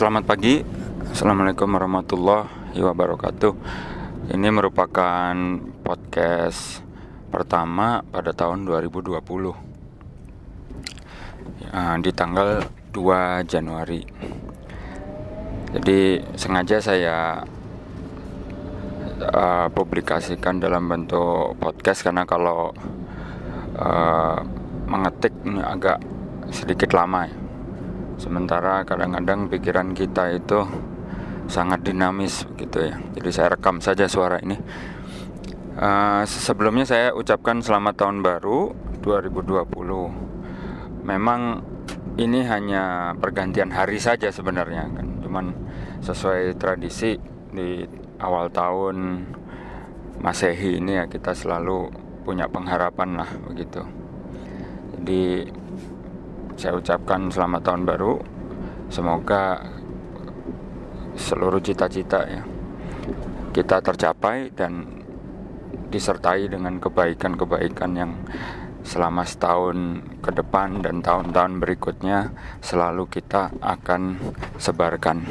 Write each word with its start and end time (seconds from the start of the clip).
Selamat 0.00 0.24
pagi, 0.24 0.64
Assalamualaikum 1.12 1.76
warahmatullahi 1.76 2.80
wabarakatuh. 2.80 3.52
Ini 4.32 4.48
merupakan 4.48 5.36
podcast 5.84 6.80
pertama 7.28 8.00
pada 8.08 8.32
tahun 8.32 8.64
2020 8.64 9.20
ya, 11.68 12.00
di 12.00 12.10
tanggal 12.16 12.64
2 12.96 13.44
Januari. 13.44 14.00
Jadi 15.76 16.24
sengaja 16.32 16.80
saya 16.80 17.44
uh, 19.20 19.68
publikasikan 19.68 20.64
dalam 20.64 20.88
bentuk 20.88 21.60
podcast 21.60 22.08
karena 22.08 22.24
kalau 22.24 22.72
uh, 23.76 24.40
mengetik 24.88 25.36
agak 25.60 26.00
sedikit 26.48 26.96
lama 26.96 27.28
ya 27.28 27.49
sementara 28.20 28.84
kadang-kadang 28.84 29.48
pikiran 29.48 29.96
kita 29.96 30.36
itu 30.36 30.68
sangat 31.48 31.80
dinamis 31.82 32.44
gitu 32.60 32.92
ya. 32.92 33.00
Jadi 33.16 33.30
saya 33.32 33.56
rekam 33.56 33.80
saja 33.80 34.04
suara 34.06 34.36
ini. 34.44 34.60
Uh, 35.80 36.28
sebelumnya 36.28 36.84
saya 36.84 37.16
ucapkan 37.16 37.64
selamat 37.64 38.04
tahun 38.04 38.20
baru 38.20 38.76
2020 39.00 41.08
memang 41.08 41.64
ini 42.20 42.44
hanya 42.44 43.16
pergantian 43.16 43.72
hari 43.72 43.96
saja 43.96 44.28
sebenarnya 44.28 44.92
kan. 44.92 45.06
Cuman 45.24 45.56
sesuai 46.04 46.60
tradisi 46.60 47.16
di 47.50 47.88
awal 48.20 48.52
tahun 48.52 49.24
masehi 50.20 50.76
ini 50.76 51.00
ya 51.00 51.08
kita 51.08 51.32
selalu 51.32 51.88
punya 52.28 52.44
pengharapan 52.52 53.24
lah 53.24 53.30
begitu. 53.48 53.80
Jadi 55.00 55.48
saya 56.60 56.76
ucapkan 56.76 57.32
selamat 57.32 57.60
tahun 57.64 57.82
baru. 57.88 58.20
Semoga 58.92 59.64
seluruh 61.16 61.64
cita-cita 61.64 62.20
ya 62.28 62.44
kita 63.56 63.80
tercapai 63.80 64.52
dan 64.52 64.86
disertai 65.88 66.52
dengan 66.52 66.76
kebaikan-kebaikan 66.78 67.90
yang 67.96 68.12
selama 68.84 69.24
setahun 69.24 70.04
ke 70.20 70.30
depan 70.36 70.84
dan 70.84 71.00
tahun-tahun 71.00 71.64
berikutnya 71.64 72.30
selalu 72.60 73.08
kita 73.08 73.50
akan 73.58 74.20
sebarkan. 74.60 75.24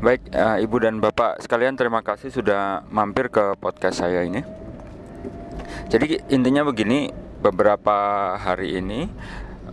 Baik, 0.00 0.22
uh, 0.32 0.56
Ibu 0.62 0.76
dan 0.86 1.02
Bapak 1.02 1.42
sekalian 1.42 1.74
terima 1.74 2.00
kasih 2.06 2.30
sudah 2.30 2.86
mampir 2.94 3.28
ke 3.28 3.58
podcast 3.58 4.06
saya 4.06 4.22
ini. 4.22 4.40
Jadi 5.92 6.32
intinya 6.32 6.64
begini, 6.64 7.12
beberapa 7.44 8.32
hari 8.40 8.80
ini 8.80 9.04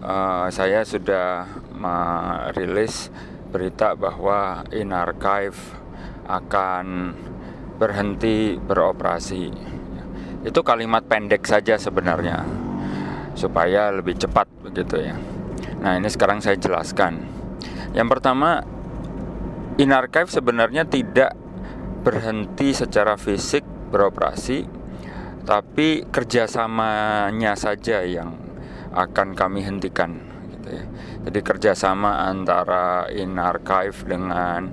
uh, 0.01 0.49
saya 0.49 0.81
sudah 0.83 1.45
merilis 1.77 3.13
berita 3.53 3.93
bahwa 3.93 4.65
In 4.73 4.93
Archive 4.93 5.57
akan 6.25 7.15
berhenti 7.77 8.57
beroperasi. 8.57 9.49
Itu 10.41 10.61
kalimat 10.65 11.05
pendek 11.05 11.45
saja 11.45 11.77
sebenarnya 11.77 12.45
supaya 13.37 13.93
lebih 13.93 14.17
cepat 14.17 14.49
begitu 14.65 15.01
ya. 15.01 15.15
Nah, 15.81 15.97
ini 15.97 16.09
sekarang 16.09 16.43
saya 16.43 16.57
jelaskan. 16.57 17.21
Yang 17.93 18.07
pertama, 18.17 18.61
In 19.81 19.89
Archive 19.95 20.29
sebenarnya 20.29 20.85
tidak 20.85 21.33
berhenti 22.01 22.73
secara 22.73 23.17
fisik 23.17 23.65
beroperasi, 23.89 24.65
tapi 25.45 26.05
kerjasamanya 26.09 27.57
saja 27.57 28.05
yang 28.05 28.50
akan 28.91 29.33
kami 29.33 29.63
hentikan 29.63 30.19
gitu 30.57 30.69
ya. 30.75 30.83
Jadi 31.27 31.39
kerjasama 31.41 32.27
antara 32.27 33.07
In 33.11 33.39
Archive 33.39 33.95
dengan 34.05 34.69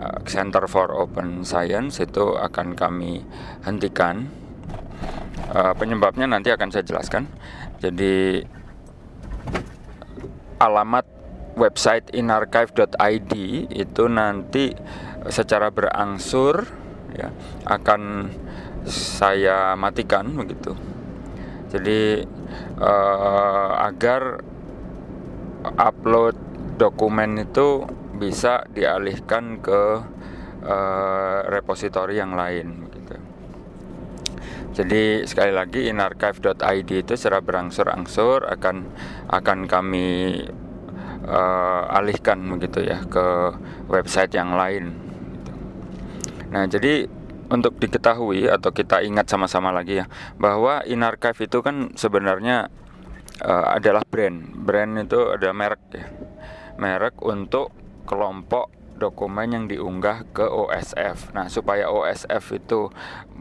uh, 0.00 0.18
Center 0.26 0.66
for 0.66 0.90
Open 0.92 1.46
Science 1.46 2.02
itu 2.02 2.34
akan 2.36 2.74
kami 2.74 3.22
hentikan. 3.64 4.28
Uh, 5.46 5.72
penyebabnya 5.78 6.26
nanti 6.26 6.50
akan 6.50 6.68
saya 6.74 6.82
jelaskan. 6.82 7.30
Jadi 7.78 8.42
alamat 10.58 11.04
website 11.56 12.12
inarchive.id 12.12 13.32
itu 13.72 14.04
nanti 14.08 14.72
secara 15.28 15.72
berangsur 15.72 16.64
ya 17.16 17.32
akan 17.64 18.32
saya 18.86 19.74
matikan 19.74 20.30
begitu. 20.36 20.76
Jadi 21.76 22.24
uh, 22.80 23.70
agar 23.84 24.40
upload 25.76 26.36
dokumen 26.80 27.44
itu 27.44 27.84
bisa 28.16 28.64
dialihkan 28.72 29.60
ke 29.60 29.82
uh, 30.64 31.38
repositori 31.52 32.16
yang 32.16 32.32
lain 32.32 32.88
gitu. 32.88 33.16
Jadi 34.76 35.24
sekali 35.24 35.52
lagi 35.52 35.88
inarchive.id 35.88 36.90
itu 36.92 37.12
secara 37.16 37.40
berangsur-angsur 37.40 38.44
akan 38.44 38.88
akan 39.28 39.58
kami 39.68 40.40
uh, 41.28 41.96
alihkan 41.96 42.40
begitu 42.56 42.84
ya 42.84 43.00
ke 43.04 43.56
website 43.88 44.32
yang 44.36 44.52
lain. 44.56 44.92
Gitu. 45.32 45.52
Nah 46.52 46.64
jadi 46.68 47.08
untuk 47.46 47.78
diketahui 47.78 48.50
atau 48.50 48.74
kita 48.74 49.02
ingat 49.06 49.30
sama-sama 49.30 49.70
lagi 49.70 50.02
ya 50.02 50.06
bahwa 50.36 50.82
Inarchive 50.84 51.46
itu 51.46 51.62
kan 51.62 51.94
sebenarnya 51.94 52.68
uh, 53.42 53.66
adalah 53.76 54.02
brand. 54.06 54.52
Brand 54.54 54.92
itu 55.00 55.18
ada 55.32 55.50
merek 55.52 55.82
ya. 55.92 56.06
Merek 56.76 57.22
untuk 57.24 57.72
kelompok 58.04 58.75
dokumen 58.96 59.48
yang 59.52 59.64
diunggah 59.68 60.32
ke 60.32 60.44
OSF. 60.44 61.36
Nah, 61.36 61.46
supaya 61.52 61.92
OSF 61.92 62.44
itu 62.56 62.88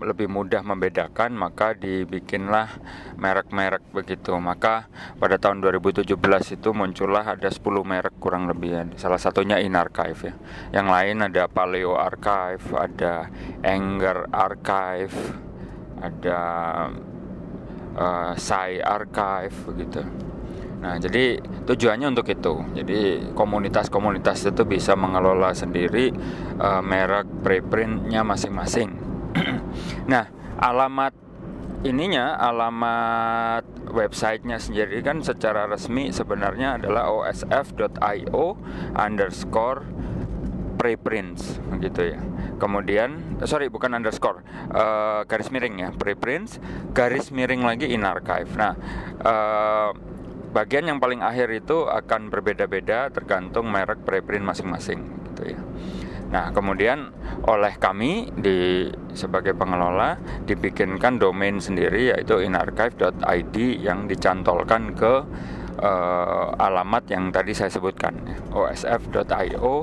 lebih 0.04 0.28
mudah 0.28 0.62
membedakan, 0.62 1.34
maka 1.34 1.72
dibikinlah 1.74 2.78
merek-merek 3.16 3.82
begitu. 3.96 4.36
Maka 4.38 4.92
pada 5.18 5.40
tahun 5.40 5.64
2017 5.64 6.06
itu 6.54 6.70
muncullah 6.76 7.40
ada 7.40 7.48
10 7.48 7.64
merek 7.88 8.20
kurang 8.20 8.52
lebih 8.52 8.70
ya. 8.76 8.84
Salah 9.00 9.20
satunya 9.20 9.58
InArchive 9.64 10.20
ya. 10.22 10.34
Yang 10.82 10.88
lain 10.92 11.18
ada 11.24 11.44
Paleo 11.48 11.96
Archive, 11.96 12.66
ada 12.76 13.32
Anger 13.64 14.28
Archive, 14.30 15.16
ada 16.04 16.42
uh, 17.96 18.32
Sai 18.36 18.84
Archive 18.84 19.56
begitu. 19.72 20.04
Nah, 20.86 21.02
jadi 21.02 21.42
tujuannya 21.42 22.14
untuk 22.14 22.30
itu. 22.30 22.62
Jadi 22.78 23.34
komunitas-komunitas 23.34 24.46
itu 24.54 24.70
bisa 24.70 24.94
mengelola 24.94 25.50
sendiri 25.50 26.14
uh, 26.62 26.86
merek 26.86 27.26
preprintnya 27.42 28.22
masing-masing. 28.22 28.94
nah, 30.14 30.30
alamat 30.62 31.18
ininya, 31.82 32.38
alamat 32.38 33.66
websitenya 33.90 34.62
sendiri 34.62 35.02
kan 35.02 35.26
secara 35.26 35.66
resmi 35.66 36.14
sebenarnya 36.14 36.78
adalah 36.78 37.10
osf.io 37.10 38.46
underscore 38.94 39.82
preprints 40.78 41.58
gitu 41.82 42.14
ya. 42.14 42.22
Kemudian 42.62 43.42
sorry 43.50 43.74
bukan 43.74 43.98
underscore 43.98 44.46
uh, 44.70 45.26
garis 45.26 45.50
miring 45.50 45.82
ya 45.82 45.90
preprints 45.96 46.62
garis 46.94 47.34
miring 47.34 47.66
lagi 47.66 47.90
in 47.90 48.06
archive. 48.06 48.54
Nah 48.54 48.78
uh, 49.24 49.90
bagian 50.56 50.88
yang 50.88 51.04
paling 51.04 51.20
akhir 51.20 51.52
itu 51.52 51.84
akan 51.84 52.32
berbeda-beda 52.32 53.12
tergantung 53.12 53.68
merek 53.68 54.08
preprint 54.08 54.48
masing-masing 54.48 55.04
gitu 55.36 55.52
ya. 55.52 55.60
Nah, 56.32 56.56
kemudian 56.56 57.12
oleh 57.46 57.76
kami 57.76 58.32
di 58.34 58.90
sebagai 59.12 59.54
pengelola 59.54 60.16
dibikinkan 60.48 61.20
domain 61.20 61.60
sendiri 61.60 62.16
yaitu 62.16 62.40
inarchive.id 62.40 63.56
yang 63.84 64.08
dicantolkan 64.08 64.96
ke 64.96 65.14
uh, 65.80 66.48
alamat 66.56 67.04
yang 67.12 67.30
tadi 67.30 67.52
saya 67.52 67.70
sebutkan 67.70 68.16
osf.io 68.56 69.76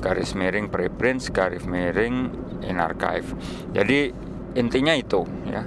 garis 0.00 0.32
miring 0.38 0.70
preprints 0.70 1.28
garis 1.28 1.66
miring 1.66 2.30
inarchive. 2.64 3.34
Jadi 3.74 4.10
intinya 4.56 4.94
itu 4.96 5.22
ya 5.46 5.62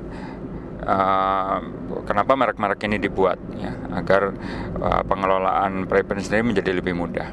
uh, 0.83 1.59
kenapa 2.03 2.35
merek-merek 2.35 2.83
ini 2.85 2.97
dibuat 2.99 3.39
ya 3.57 3.73
agar 3.95 4.35
uh, 4.79 5.03
pengelolaan 5.07 5.87
preprint 5.87 6.27
sendiri 6.27 6.53
menjadi 6.53 6.71
lebih 6.77 6.93
mudah. 6.95 7.29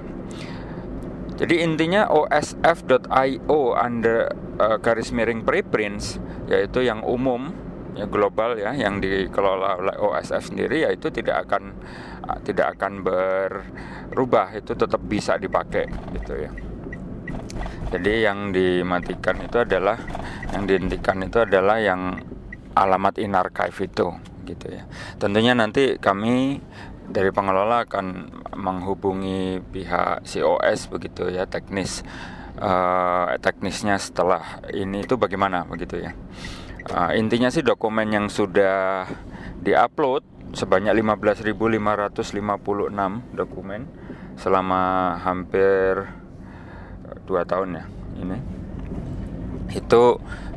Jadi 1.41 1.64
intinya 1.64 2.05
osf.io 2.12 3.61
under 3.73 4.29
uh, 4.61 4.76
garis 4.76 5.08
miring 5.08 5.41
preprints 5.41 6.20
yaitu 6.52 6.85
yang 6.85 7.00
umum 7.00 7.56
ya 7.97 8.06
global 8.06 8.55
ya 8.61 8.76
yang 8.76 9.02
dikelola 9.02 9.81
oleh 9.81 9.97
OSF 9.99 10.52
sendiri 10.52 10.85
yaitu 10.85 11.08
tidak 11.08 11.49
akan 11.49 11.75
uh, 12.29 12.38
tidak 12.44 12.76
akan 12.76 13.02
berubah 13.02 14.52
itu 14.52 14.76
tetap 14.76 15.00
bisa 15.05 15.41
dipakai 15.41 15.88
gitu 16.12 16.35
ya. 16.44 16.52
Jadi 17.91 18.23
yang 18.23 18.55
dimatikan 18.55 19.43
itu 19.43 19.64
adalah 19.64 19.99
yang 20.55 20.69
dihentikan 20.69 21.25
itu 21.26 21.43
adalah 21.43 21.82
yang 21.82 22.20
alamat 22.75 23.19
in 23.19 23.35
archive 23.35 23.77
itu 23.87 24.09
gitu 24.47 24.67
ya. 24.71 24.87
Tentunya 25.21 25.55
nanti 25.55 25.99
kami 25.99 26.59
dari 27.11 27.35
pengelola 27.35 27.91
akan 27.91 28.07
menghubungi 28.55 29.59
pihak 29.75 30.23
COS 30.23 30.87
begitu 30.87 31.27
ya 31.27 31.43
teknis 31.51 32.07
uh, 32.63 33.35
teknisnya 33.43 33.99
setelah 33.99 34.63
ini 34.71 35.03
itu 35.03 35.19
bagaimana 35.19 35.67
begitu 35.67 35.99
ya 36.07 36.15
uh, 36.95 37.11
intinya 37.19 37.51
sih 37.51 37.67
dokumen 37.67 38.15
yang 38.15 38.27
sudah 38.31 39.11
diupload 39.59 40.23
sebanyak 40.55 40.95
15.556 41.03 41.51
dokumen 43.35 43.91
selama 44.39 45.15
hampir 45.21 46.11
dua 47.27 47.43
tahun 47.43 47.83
ya 47.83 47.85
ini 48.23 48.39
itu 49.71 50.03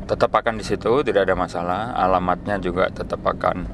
tetap 0.04 0.30
akan 0.36 0.60
di 0.60 0.64
situ 0.64 1.00
tidak 1.02 1.28
ada 1.28 1.34
masalah. 1.36 1.96
Alamatnya 1.96 2.60
juga 2.60 2.92
tetap 2.92 3.24
akan 3.24 3.66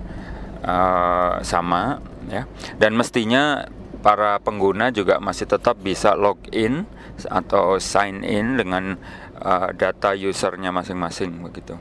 uh, 0.65 1.43
sama 1.43 1.99
ya. 2.31 2.47
Dan 2.79 2.95
mestinya 2.95 3.67
para 4.01 4.41
pengguna 4.41 4.89
juga 4.95 5.21
masih 5.21 5.45
tetap 5.45 5.77
bisa 5.83 6.17
login 6.17 6.89
atau 7.29 7.77
sign 7.77 8.25
in 8.25 8.57
dengan 8.57 8.97
uh, 9.43 9.69
data 9.77 10.17
usernya 10.17 10.73
masing-masing 10.73 11.45
begitu. 11.45 11.77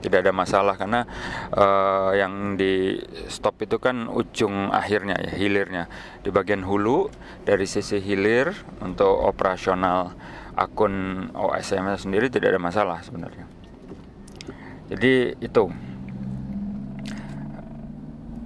Tidak 0.00 0.16
ada 0.16 0.32
masalah 0.32 0.80
karena 0.80 1.04
uh, 1.52 2.16
yang 2.16 2.56
di 2.56 2.96
stop 3.28 3.60
itu 3.60 3.76
kan 3.76 4.08
ujung 4.08 4.72
akhirnya 4.72 5.20
ya 5.20 5.36
hilirnya. 5.36 5.92
Di 6.24 6.32
bagian 6.32 6.64
hulu 6.64 7.12
dari 7.44 7.68
sisi 7.68 8.00
hilir 8.00 8.48
untuk 8.80 9.12
operasional 9.12 10.16
akun 10.56 11.28
OSM 11.36 12.00
sendiri 12.00 12.32
tidak 12.32 12.56
ada 12.56 12.60
masalah 12.60 13.04
sebenarnya 13.04 13.49
jadi 14.90 15.38
itu 15.38 15.70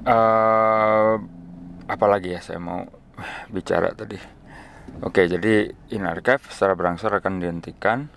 uh, 0.04 1.14
apalagi 1.88 2.36
ya 2.36 2.40
saya 2.44 2.60
mau 2.60 2.84
bicara 3.48 3.96
tadi 3.96 4.20
oke 5.00 5.24
jadi 5.24 5.72
in 5.96 6.04
archive 6.04 6.44
secara 6.52 6.76
berangsur 6.76 7.10
akan 7.10 7.40
dihentikan 7.40 8.12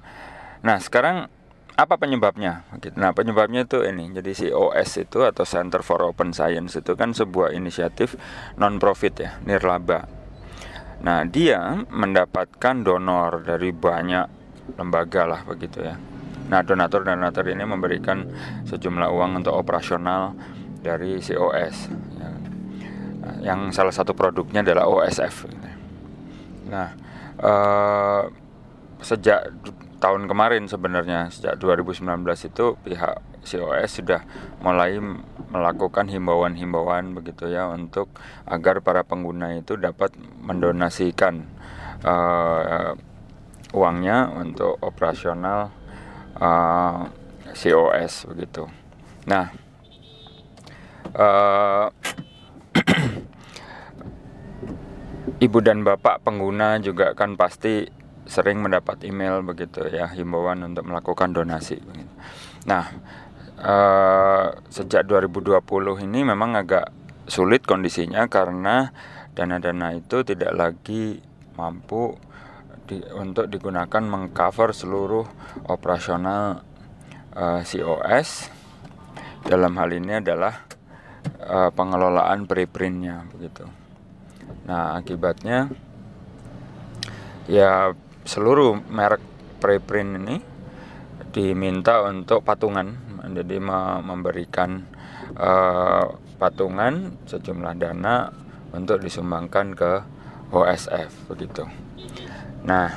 nah 0.61 0.77
sekarang 0.83 1.31
apa 1.77 2.01
penyebabnya? 2.01 2.65
Nah 2.97 3.13
penyebabnya 3.13 3.69
itu 3.69 3.85
ini 3.85 4.09
jadi 4.09 4.31
si 4.33 4.49
OS 4.49 4.97
itu 4.97 5.21
atau 5.21 5.45
Center 5.45 5.85
for 5.85 6.01
Open 6.01 6.33
Science 6.33 6.81
itu 6.81 6.97
kan 6.97 7.13
sebuah 7.13 7.53
inisiatif 7.53 8.17
non 8.57 8.81
profit 8.81 9.13
ya 9.21 9.37
nirlaba. 9.45 10.09
Nah 11.05 11.21
dia 11.29 11.85
mendapatkan 11.85 12.81
donor 12.81 13.45
dari 13.45 13.69
banyak 13.69 14.25
lembaga 14.73 15.29
lah 15.29 15.45
begitu 15.45 15.85
ya. 15.85 16.16
Nah 16.47 16.63
donatur-donatur 16.63 17.45
ini 17.51 17.63
memberikan 17.67 18.27
sejumlah 18.67 19.09
uang 19.11 19.43
untuk 19.43 19.55
operasional 19.55 20.35
dari 20.79 21.19
si 21.19 21.35
OS. 21.35 21.91
Ya. 22.17 22.31
Yang 23.53 23.75
salah 23.75 23.93
satu 23.93 24.15
produknya 24.15 24.63
adalah 24.63 24.87
OSF. 24.87 25.51
Nah 26.71 26.89
eh, 27.43 28.23
sejak 29.03 29.53
tahun 29.97 30.29
kemarin 30.29 30.69
sebenarnya 30.69 31.33
sejak 31.33 31.57
2019 31.57 32.05
itu 32.53 32.65
pihak 32.85 33.17
COS 33.47 34.03
sudah 34.03 34.21
mulai 34.61 34.99
melakukan 35.49 36.11
himbauan-himbauan 36.11 37.15
begitu 37.17 37.49
ya 37.49 37.71
untuk 37.71 38.11
agar 38.45 38.83
para 38.83 39.01
pengguna 39.07 39.57
itu 39.57 39.79
dapat 39.79 40.13
mendonasikan 40.43 41.47
uh, 42.03 42.93
uangnya 43.73 44.29
untuk 44.37 44.77
operasional 44.83 45.71
uh, 46.37 47.05
eh, 47.45 47.53
COS 47.53 48.25
begitu. 48.33 48.65
Nah, 49.27 49.51
uh, 51.17 51.87
ibu 55.45 55.59
dan 55.61 55.85
bapak 55.85 56.25
pengguna 56.25 56.81
juga 56.81 57.13
kan 57.13 57.37
pasti 57.37 57.85
sering 58.27 58.59
mendapat 58.59 59.07
email 59.07 59.39
begitu 59.39 59.87
ya 59.87 60.11
himbauan 60.11 60.59
untuk 60.67 60.83
melakukan 60.83 61.31
donasi. 61.31 61.79
Nah 62.67 62.91
uh, 63.61 64.51
sejak 64.67 65.07
2020 65.07 65.63
ini 66.03 66.27
memang 66.27 66.59
agak 66.59 66.91
sulit 67.27 67.63
kondisinya 67.63 68.27
karena 68.27 68.91
dana-dana 69.31 69.95
itu 69.95 70.23
tidak 70.27 70.51
lagi 70.55 71.23
mampu 71.55 72.19
di, 72.87 73.03
untuk 73.13 73.51
digunakan 73.51 74.01
mengcover 74.01 74.71
seluruh 74.71 75.27
operasional 75.67 76.63
uh, 77.35 77.59
eh, 77.59 77.61
COS 77.61 78.49
dalam 79.43 79.75
hal 79.75 79.91
ini 79.91 80.23
adalah 80.23 80.65
uh, 81.43 81.69
pengelolaan 81.75 82.47
preprintnya 82.47 83.27
begitu. 83.29 83.67
Nah 84.65 84.95
akibatnya 84.95 85.67
ya 87.51 87.91
seluruh 88.23 88.79
merek 88.87 89.23
preprint 89.59 90.11
ini 90.23 90.37
diminta 91.31 92.01
untuk 92.07 92.43
patungan 92.43 93.07
jadi 93.27 93.59
memberikan 94.01 94.87
uh, 95.35 96.15
patungan 96.39 97.19
sejumlah 97.27 97.75
dana 97.75 98.31
untuk 98.71 99.03
disumbangkan 99.03 99.75
ke 99.75 99.91
OSF 100.51 101.27
begitu. 101.27 101.86
Nah, 102.67 102.91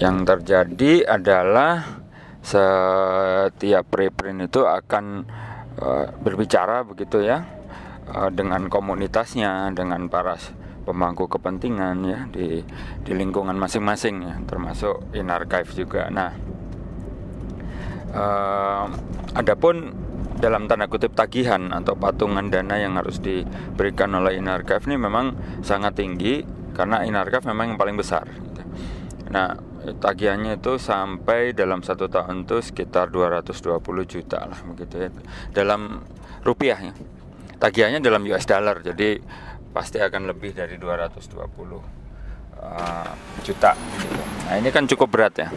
yang 0.00 0.24
terjadi 0.24 1.04
adalah 1.04 2.00
setiap 2.40 3.84
preprint 3.92 4.48
itu 4.48 4.64
akan 4.64 5.28
uh, 5.76 6.06
berbicara 6.24 6.86
begitu 6.88 7.20
ya 7.20 7.44
uh, 8.08 8.32
dengan 8.32 8.72
komunitasnya, 8.72 9.68
dengan 9.76 10.08
para 10.08 10.40
pemangku 10.86 11.26
kepentingan 11.26 11.96
ya 12.06 12.20
di 12.30 12.62
di 13.02 13.12
lingkungan 13.12 13.58
masing-masing 13.58 14.22
ya 14.22 14.34
termasuk 14.48 15.12
in 15.12 15.28
archive 15.28 15.68
juga. 15.76 16.08
Nah, 16.08 16.32
uh, 18.16 18.86
adapun 19.36 19.92
dalam 20.36 20.68
tanda 20.68 20.86
kutip 20.86 21.12
tagihan 21.16 21.72
atau 21.72 21.96
patungan 21.96 22.48
dana 22.52 22.76
yang 22.76 22.96
harus 22.96 23.20
diberikan 23.20 24.12
oleh 24.16 24.40
in 24.40 24.48
archive 24.48 24.84
ini 24.88 24.96
memang 25.00 25.36
sangat 25.64 25.96
tinggi 25.96 26.55
karena 26.76 27.00
in 27.08 27.16
archive 27.16 27.48
memang 27.48 27.72
yang 27.72 27.78
paling 27.80 27.96
besar. 27.96 28.28
Gitu. 28.28 28.62
Nah, 29.32 29.56
tagihannya 29.96 30.60
itu 30.60 30.76
sampai 30.76 31.56
dalam 31.56 31.80
satu 31.80 32.10
tahun 32.12 32.44
itu 32.44 32.60
sekitar 32.60 33.08
220 33.08 33.80
juta 34.04 34.38
lah 34.42 34.58
begitu 34.74 35.06
ya 35.06 35.10
dalam 35.54 36.02
rupiah 36.42 36.78
ya 36.78 36.94
tagihannya 37.62 38.02
dalam 38.02 38.26
US 38.26 38.46
dollar 38.46 38.82
jadi 38.82 39.22
pasti 39.70 40.00
akan 40.00 40.26
lebih 40.32 40.56
dari 40.56 40.80
220 40.80 41.36
uh, 41.36 43.10
juta 43.44 43.72
gitu. 43.76 44.22
Nah, 44.48 44.54
ini 44.56 44.72
kan 44.72 44.88
cukup 44.88 45.08
berat 45.12 45.34
ya. 45.36 45.48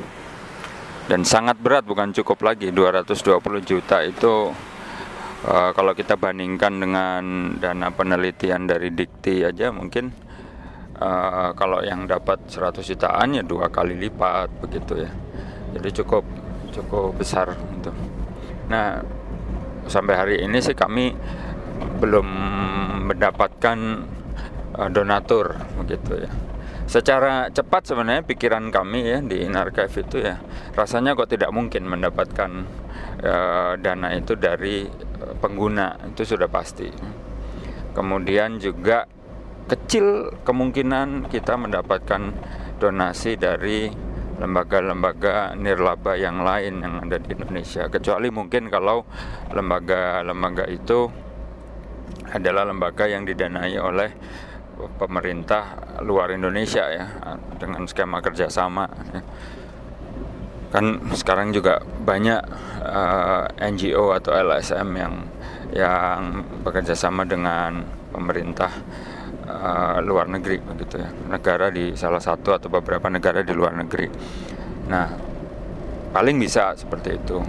Dan 1.10 1.26
sangat 1.26 1.58
berat 1.58 1.88
bukan 1.88 2.14
cukup 2.14 2.44
lagi 2.46 2.70
220 2.70 3.40
juta 3.64 4.04
itu 4.04 4.52
uh, 5.48 5.72
kalau 5.74 5.96
kita 5.96 6.20
bandingkan 6.20 6.84
dengan 6.84 7.24
dana 7.58 7.90
penelitian 7.90 8.70
dari 8.70 8.92
Dikti 8.94 9.42
aja 9.42 9.72
mungkin 9.72 10.12
uh, 11.00 11.50
kalau 11.56 11.80
yang 11.82 12.06
dapat 12.06 12.44
100 12.52 12.84
jutaan 12.84 13.40
ya 13.40 13.44
dua 13.44 13.72
kali 13.72 13.96
lipat 13.96 14.52
begitu 14.60 15.08
ya. 15.08 15.12
Jadi 15.76 15.90
cukup 16.04 16.24
cukup 16.70 17.18
besar 17.18 17.56
gitu. 17.80 17.92
Nah, 18.70 19.02
sampai 19.90 20.14
hari 20.14 20.36
ini 20.46 20.62
sih 20.62 20.78
kami 20.78 21.16
belum 22.00 22.28
mendapatkan 23.10 23.80
uh, 24.78 24.90
donatur 24.92 25.58
begitu 25.82 26.28
ya. 26.28 26.32
Secara 26.90 27.54
cepat 27.54 27.86
sebenarnya 27.86 28.26
pikiran 28.26 28.74
kami 28.74 29.06
ya 29.06 29.22
di 29.22 29.46
Inarchive 29.46 30.10
itu 30.10 30.26
ya 30.26 30.42
rasanya 30.74 31.14
kok 31.14 31.30
tidak 31.30 31.54
mungkin 31.54 31.86
mendapatkan 31.86 32.66
uh, 33.22 33.78
dana 33.78 34.10
itu 34.18 34.34
dari 34.34 34.90
pengguna 35.38 36.02
itu 36.10 36.26
sudah 36.26 36.50
pasti. 36.50 36.90
Kemudian 37.94 38.58
juga 38.58 39.06
kecil 39.70 40.34
kemungkinan 40.42 41.30
kita 41.30 41.54
mendapatkan 41.54 42.34
donasi 42.82 43.38
dari 43.38 43.88
lembaga-lembaga 44.40 45.54
nirlaba 45.54 46.16
yang 46.16 46.42
lain 46.42 46.80
yang 46.80 47.04
ada 47.04 47.20
di 47.20 47.36
Indonesia 47.36 47.92
kecuali 47.92 48.32
mungkin 48.32 48.72
kalau 48.72 49.04
lembaga-lembaga 49.52 50.66
itu 50.72 51.12
adalah 52.32 52.64
lembaga 52.64 53.06
yang 53.06 53.28
didanai 53.28 53.76
oleh 53.78 54.10
pemerintah 54.96 55.76
luar 56.08 56.32
Indonesia 56.32 56.88
ya 56.88 57.06
dengan 57.60 57.84
skema 57.84 58.24
kerjasama 58.24 58.88
ya. 59.12 59.22
kan 60.72 60.86
sekarang 61.12 61.52
juga 61.52 61.84
banyak 61.84 62.40
uh, 62.86 63.44
eh, 63.60 63.68
NGO 63.74 64.16
atau 64.16 64.32
LSM 64.32 64.88
yang 64.96 65.14
yang 65.76 66.46
bekerja 66.64 66.96
sama 66.96 67.28
dengan 67.28 67.84
pemerintah 68.14 68.72
uh, 69.50 69.98
luar 70.06 70.30
negeri 70.30 70.62
begitu 70.62 71.02
ya. 71.02 71.10
Negara 71.10 71.74
di 71.74 71.98
salah 71.98 72.22
satu 72.22 72.54
atau 72.54 72.70
beberapa 72.70 73.10
negara 73.10 73.42
di 73.42 73.52
luar 73.52 73.74
negeri. 73.74 74.08
Nah 74.88 75.08
paling 76.14 76.38
bisa 76.38 76.78
seperti 76.78 77.18
itu. 77.18 77.42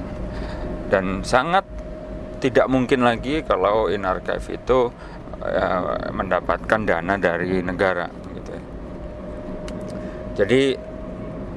Dan 0.90 1.23
sangat 1.23 1.62
tidak 2.40 2.66
mungkin 2.66 3.04
lagi 3.04 3.45
kalau 3.45 3.92
in 3.92 4.09
archive 4.09 4.57
itu 4.57 4.88
uh, 5.45 6.09
mendapatkan 6.11 6.80
dana 6.88 7.14
dari 7.21 7.61
negara 7.61 8.09
gitu 8.35 8.50
ya. 8.50 8.62
Jadi 10.40 10.62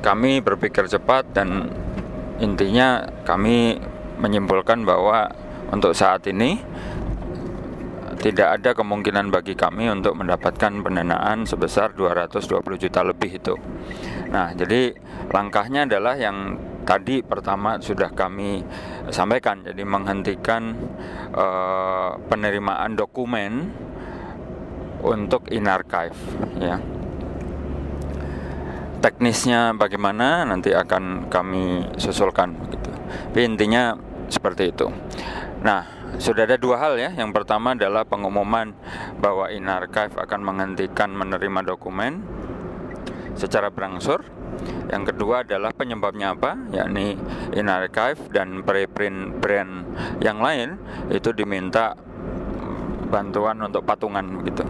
kami 0.04 0.44
berpikir 0.44 0.92
cepat 0.92 1.32
dan 1.32 1.72
intinya 2.44 3.08
kami 3.24 3.80
menyimpulkan 4.20 4.84
bahwa 4.84 5.32
untuk 5.72 5.96
saat 5.96 6.28
ini 6.28 6.60
tidak 8.24 8.56
ada 8.56 8.72
kemungkinan 8.72 9.36
bagi 9.36 9.52
kami 9.52 9.92
untuk 9.92 10.16
mendapatkan 10.16 10.72
pendanaan 10.80 11.44
sebesar 11.44 11.92
220 11.92 12.80
juta 12.80 13.04
lebih 13.04 13.36
itu. 13.36 13.60
Nah, 14.32 14.56
jadi 14.56 14.96
langkahnya 15.28 15.84
adalah 15.84 16.16
yang 16.16 16.56
tadi 16.88 17.20
pertama 17.20 17.84
sudah 17.84 18.16
kami 18.16 18.64
sampaikan, 19.12 19.68
jadi 19.68 19.84
menghentikan 19.84 20.72
uh, 21.36 22.16
penerimaan 22.32 22.96
dokumen 22.96 23.76
untuk 25.04 25.52
in 25.52 25.68
archive 25.68 26.16
ya. 26.64 26.80
Teknisnya 29.04 29.76
bagaimana 29.76 30.48
nanti 30.48 30.72
akan 30.72 31.28
kami 31.28 31.92
susulkan 32.00 32.56
gitu. 32.72 32.88
Tapi 33.36 33.40
intinya 33.44 34.00
seperti 34.32 34.72
itu. 34.72 34.88
Nah, 35.60 36.03
sudah 36.22 36.46
ada 36.46 36.58
dua 36.58 36.78
hal 36.78 37.00
ya. 37.00 37.10
Yang 37.14 37.32
pertama 37.42 37.74
adalah 37.74 38.06
pengumuman 38.06 38.74
bahwa 39.18 39.50
InArchive 39.50 40.18
akan 40.18 40.42
menghentikan 40.44 41.14
menerima 41.14 41.66
dokumen 41.66 42.22
secara 43.34 43.74
berangsur. 43.74 44.26
Yang 44.94 45.16
kedua 45.16 45.42
adalah 45.42 45.74
penyebabnya 45.74 46.38
apa, 46.38 46.56
yakni 46.70 47.18
InArchive 47.58 48.30
dan 48.30 48.62
preprint 48.62 49.42
brand 49.42 49.90
yang 50.22 50.38
lain 50.38 50.78
itu 51.10 51.34
diminta 51.34 51.98
bantuan 53.10 53.62
untuk 53.62 53.86
patungan 53.86 54.42
gitu 54.46 54.66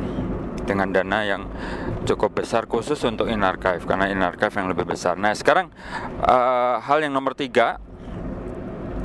dengan 0.64 0.92
dana 0.96 1.28
yang 1.28 1.48
cukup 2.08 2.44
besar 2.44 2.68
khusus 2.68 3.00
untuk 3.04 3.28
InArchive 3.28 3.84
karena 3.84 4.08
InArchive 4.12 4.56
yang 4.56 4.68
lebih 4.72 4.88
besar. 4.88 5.20
Nah 5.20 5.36
sekarang 5.36 5.72
uh, 6.24 6.80
hal 6.80 7.04
yang 7.04 7.12
nomor 7.12 7.36
tiga, 7.36 7.80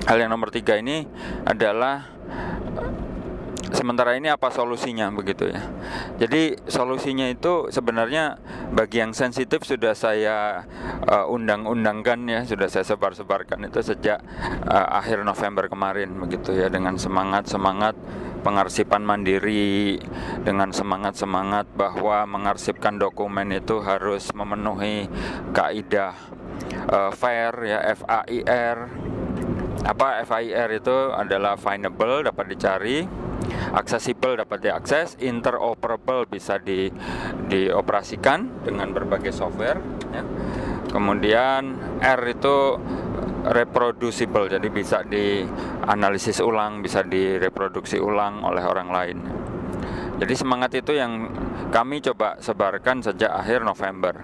hal 0.07 0.19
yang 0.19 0.31
nomor 0.31 0.55
tiga 0.55 0.79
ini 0.79 1.07
adalah 1.47 2.18
sementara 3.73 4.17
ini 4.17 4.33
apa 4.33 4.49
solusinya 4.49 5.13
begitu 5.13 5.49
ya. 5.53 5.61
Jadi 6.19 6.57
solusinya 6.69 7.29
itu 7.29 7.69
sebenarnya 7.69 8.41
bagi 8.73 9.01
yang 9.01 9.13
sensitif 9.13 9.65
sudah 9.65 9.93
saya 9.93 10.65
uh, 11.05 11.27
undang-undangkan 11.29 12.19
ya, 12.29 12.41
sudah 12.49 12.69
saya 12.69 12.85
sebar-sebarkan 12.85 13.69
itu 13.69 13.81
sejak 13.85 14.21
uh, 14.67 14.89
akhir 14.99 15.23
November 15.23 15.69
kemarin 15.69 16.17
begitu 16.17 16.57
ya 16.57 16.73
dengan 16.73 16.97
semangat-semangat 16.97 17.95
pengarsipan 18.39 19.03
mandiri 19.03 19.99
dengan 20.47 20.71
semangat-semangat 20.71 21.69
bahwa 21.75 22.25
mengarsipkan 22.25 22.97
dokumen 22.97 23.51
itu 23.51 23.83
harus 23.83 24.31
memenuhi 24.31 25.11
kaidah 25.51 26.15
uh, 26.89 27.11
fair 27.11 27.53
ya 27.67 27.83
FAIR 27.99 28.77
apa 29.85 30.23
FAIR 30.27 30.83
itu 30.83 31.15
adalah 31.15 31.55
findable 31.55 32.27
dapat 32.27 32.51
dicari 32.51 33.07
accessible 33.73 34.35
dapat 34.35 34.59
diakses 34.65 35.17
interoperable 35.23 36.27
bisa 36.27 36.59
di 36.59 36.91
dioperasikan 37.49 38.67
dengan 38.67 38.91
berbagai 38.91 39.31
software 39.31 39.79
ya. 40.11 40.25
kemudian 40.91 41.79
R 42.03 42.23
itu 42.27 42.81
reproducible 43.49 44.51
jadi 44.51 44.69
bisa 44.69 45.07
dianalisis 45.07 46.43
ulang 46.43 46.83
bisa 46.83 47.07
direproduksi 47.07 48.03
ulang 48.03 48.43
oleh 48.43 48.65
orang 48.67 48.89
lain 48.91 49.19
jadi 50.19 50.35
semangat 50.35 50.75
itu 50.75 50.99
yang 50.99 51.31
kami 51.71 52.03
coba 52.03 52.43
sebarkan 52.43 53.07
sejak 53.07 53.31
akhir 53.31 53.63
November. 53.63 54.19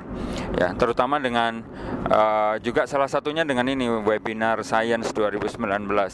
Ya, 0.54 0.70
terutama 0.78 1.18
dengan 1.18 1.66
uh, 2.06 2.54
juga 2.62 2.86
salah 2.86 3.10
satunya 3.10 3.42
dengan 3.42 3.66
ini 3.66 3.90
webinar 3.90 4.62
Science 4.62 5.10
2019 5.10 5.58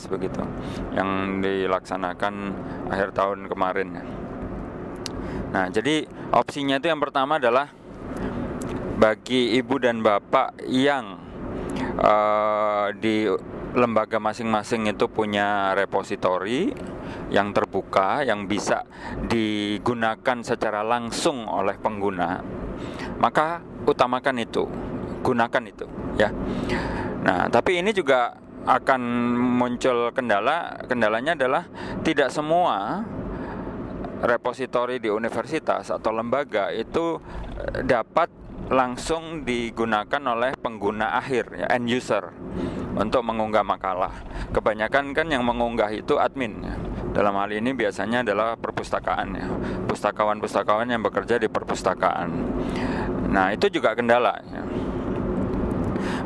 begitu 0.08 0.40
yang 0.96 1.40
dilaksanakan 1.44 2.34
akhir 2.88 3.12
tahun 3.12 3.52
kemarin. 3.52 4.00
Nah, 5.50 5.68
jadi 5.68 6.08
opsinya 6.32 6.80
itu 6.80 6.88
yang 6.88 7.02
pertama 7.02 7.36
adalah 7.36 7.68
bagi 8.96 9.60
ibu 9.60 9.76
dan 9.76 10.00
bapak 10.00 10.56
yang 10.68 11.20
uh, 12.00 12.88
di 12.96 13.28
lembaga 13.76 14.18
masing-masing 14.18 14.90
itu 14.90 15.06
punya 15.06 15.76
repositori 15.76 16.74
yang 17.30 17.54
terbuka 17.54 18.26
yang 18.26 18.50
bisa 18.50 18.82
digunakan 19.26 20.42
secara 20.42 20.82
langsung 20.82 21.46
oleh 21.46 21.78
pengguna, 21.78 22.42
maka 23.20 23.60
utamakan 23.84 24.40
itu, 24.40 24.64
gunakan 25.20 25.62
itu, 25.68 25.86
ya. 26.16 26.32
Nah, 27.20 27.52
tapi 27.52 27.78
ini 27.78 27.92
juga 27.92 28.32
akan 28.64 29.00
muncul 29.60 30.08
kendala. 30.12 30.80
Kendalanya 30.88 31.36
adalah 31.36 31.68
tidak 32.00 32.32
semua 32.32 33.04
repositori 34.20 35.00
di 35.00 35.08
universitas 35.08 35.88
atau 35.88 36.12
lembaga 36.12 36.68
itu 36.72 37.20
dapat 37.84 38.28
langsung 38.68 39.42
digunakan 39.48 40.22
oleh 40.30 40.54
pengguna 40.60 41.16
akhir 41.16 41.56
ya, 41.56 41.66
end 41.72 41.88
user 41.88 42.28
untuk 42.96 43.24
mengunggah 43.24 43.64
makalah. 43.64 44.12
Kebanyakan 44.52 45.16
kan 45.16 45.26
yang 45.28 45.44
mengunggah 45.44 45.88
itu 45.92 46.20
admin. 46.20 46.60
Ya. 46.60 46.76
Dalam 47.10 47.34
hal 47.34 47.50
ini 47.50 47.74
biasanya 47.74 48.22
adalah 48.22 48.54
perpustakaan 48.54 49.28
ya. 49.34 49.46
Pustakawan-pustakawan 49.90 50.86
yang 50.86 51.02
bekerja 51.02 51.42
di 51.42 51.50
perpustakaan. 51.50 52.30
Nah, 53.30 53.54
itu 53.54 53.70
juga 53.70 53.94
kendala 53.94 54.34
ya. 54.50 54.62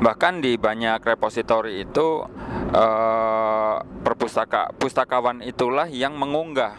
Bahkan 0.00 0.44
di 0.44 0.56
banyak 0.60 1.00
repositori 1.04 1.84
itu 1.84 2.24
eh, 2.74 3.76
perpustaka 4.04 4.72
pustakawan 4.76 5.44
itulah 5.44 5.88
yang 5.88 6.16
mengunggah. 6.16 6.76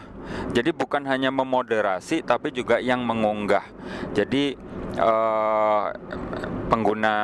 Jadi 0.50 0.74
bukan 0.74 1.06
hanya 1.06 1.30
memoderasi 1.30 2.26
tapi 2.26 2.50
juga 2.50 2.82
yang 2.82 3.06
mengunggah. 3.06 3.62
Jadi 4.10 4.58
uh, 4.98 5.86
pengguna 6.66 7.14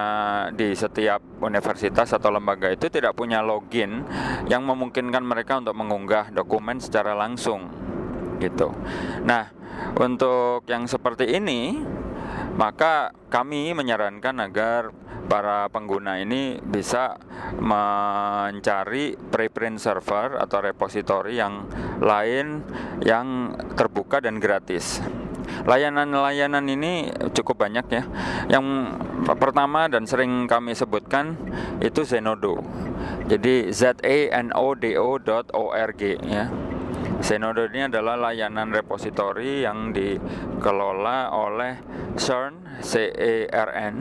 di 0.55 0.71
setiap 0.77 1.19
universitas 1.43 2.15
atau 2.15 2.31
lembaga 2.31 2.71
itu 2.71 2.87
tidak 2.87 3.19
punya 3.19 3.43
login 3.43 4.07
yang 4.47 4.63
memungkinkan 4.63 5.25
mereka 5.25 5.59
untuk 5.59 5.75
mengunggah 5.75 6.31
dokumen 6.31 6.79
secara 6.79 7.17
langsung 7.19 7.67
gitu. 8.39 8.71
Nah, 9.27 9.51
untuk 9.99 10.67
yang 10.71 10.87
seperti 10.87 11.27
ini 11.35 11.83
maka 12.57 13.13
kami 13.33 13.73
menyarankan 13.73 14.37
agar 14.45 14.93
para 15.31 15.71
pengguna 15.73 16.21
ini 16.21 16.61
bisa 16.61 17.17
mencari 17.57 19.17
preprint 19.17 19.81
server 19.81 20.37
atau 20.37 20.59
repository 20.61 21.41
yang 21.41 21.65
lain 22.03 22.61
yang 23.01 23.57
terbuka 23.73 24.21
dan 24.21 24.37
gratis. 24.37 25.01
Layanan-layanan 25.63 26.65
ini 26.67 27.13
cukup 27.35 27.65
banyak 27.65 27.87
ya. 27.93 28.05
Yang 28.51 28.67
pertama 29.39 29.87
dan 29.87 30.05
sering 30.09 30.51
kami 30.51 30.75
sebutkan 30.75 31.39
itu 31.79 32.03
Zenodo. 32.03 32.63
Jadi 33.31 33.71
z 33.71 33.95
a 34.03 34.19
n 34.33 34.51
o 34.53 34.75
d 34.75 34.99
o.org 34.99 36.03
ya. 36.27 36.51
Zenodo 37.23 37.63
ini 37.71 37.87
adalah 37.87 38.19
layanan 38.19 38.75
repositori 38.75 39.63
yang 39.63 39.95
dikelola 39.95 41.31
oleh 41.31 41.79
CERN, 42.19 42.83
CERN, 42.83 43.97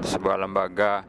sebuah 0.00 0.40
lembaga 0.40 1.04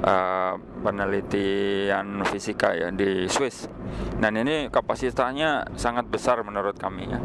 uh, 0.00 0.56
penelitian 0.80 2.24
fisika 2.24 2.72
ya 2.72 2.88
di 2.88 3.28
Swiss. 3.28 3.68
Dan 4.16 4.40
ini 4.40 4.72
kapasitasnya 4.72 5.76
sangat 5.76 6.08
besar 6.08 6.40
menurut 6.40 6.80
kami 6.80 7.12
ya 7.12 7.20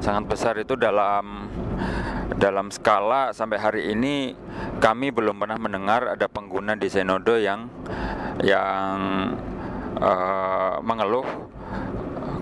sangat 0.00 0.24
besar 0.32 0.54
itu 0.56 0.74
dalam 0.80 1.52
dalam 2.40 2.72
skala 2.72 3.36
sampai 3.36 3.58
hari 3.60 3.82
ini 3.92 4.32
kami 4.80 5.12
belum 5.12 5.36
pernah 5.36 5.60
mendengar 5.60 6.16
ada 6.16 6.24
pengguna 6.24 6.72
di 6.72 6.88
Zenodo 6.88 7.36
yang 7.36 7.68
yang 8.40 8.96
uh, 10.00 10.80
mengeluh 10.80 11.28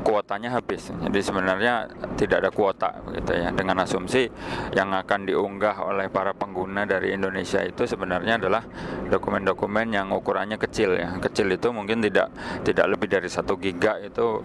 kuotanya 0.02 0.55
habis. 0.55 0.90
Jadi 0.90 1.21
sebenarnya 1.21 1.88
tidak 2.17 2.45
ada 2.45 2.50
kuota 2.50 2.90
gitu 3.14 3.33
ya. 3.35 3.50
Dengan 3.52 3.83
asumsi 3.85 4.28
yang 4.75 4.95
akan 4.95 5.28
diunggah 5.28 5.83
oleh 5.85 6.09
para 6.09 6.35
pengguna 6.35 6.85
dari 6.85 7.14
Indonesia 7.14 7.62
itu 7.62 7.85
sebenarnya 7.85 8.40
adalah 8.40 8.62
dokumen-dokumen 9.09 9.95
yang 9.95 10.11
ukurannya 10.14 10.57
kecil 10.57 10.97
ya. 10.99 11.17
Kecil 11.23 11.55
itu 11.55 11.69
mungkin 11.71 12.02
tidak 12.02 12.33
tidak 12.62 12.87
lebih 12.90 13.09
dari 13.09 13.28
satu 13.31 13.57
giga 13.59 13.99
itu 14.02 14.43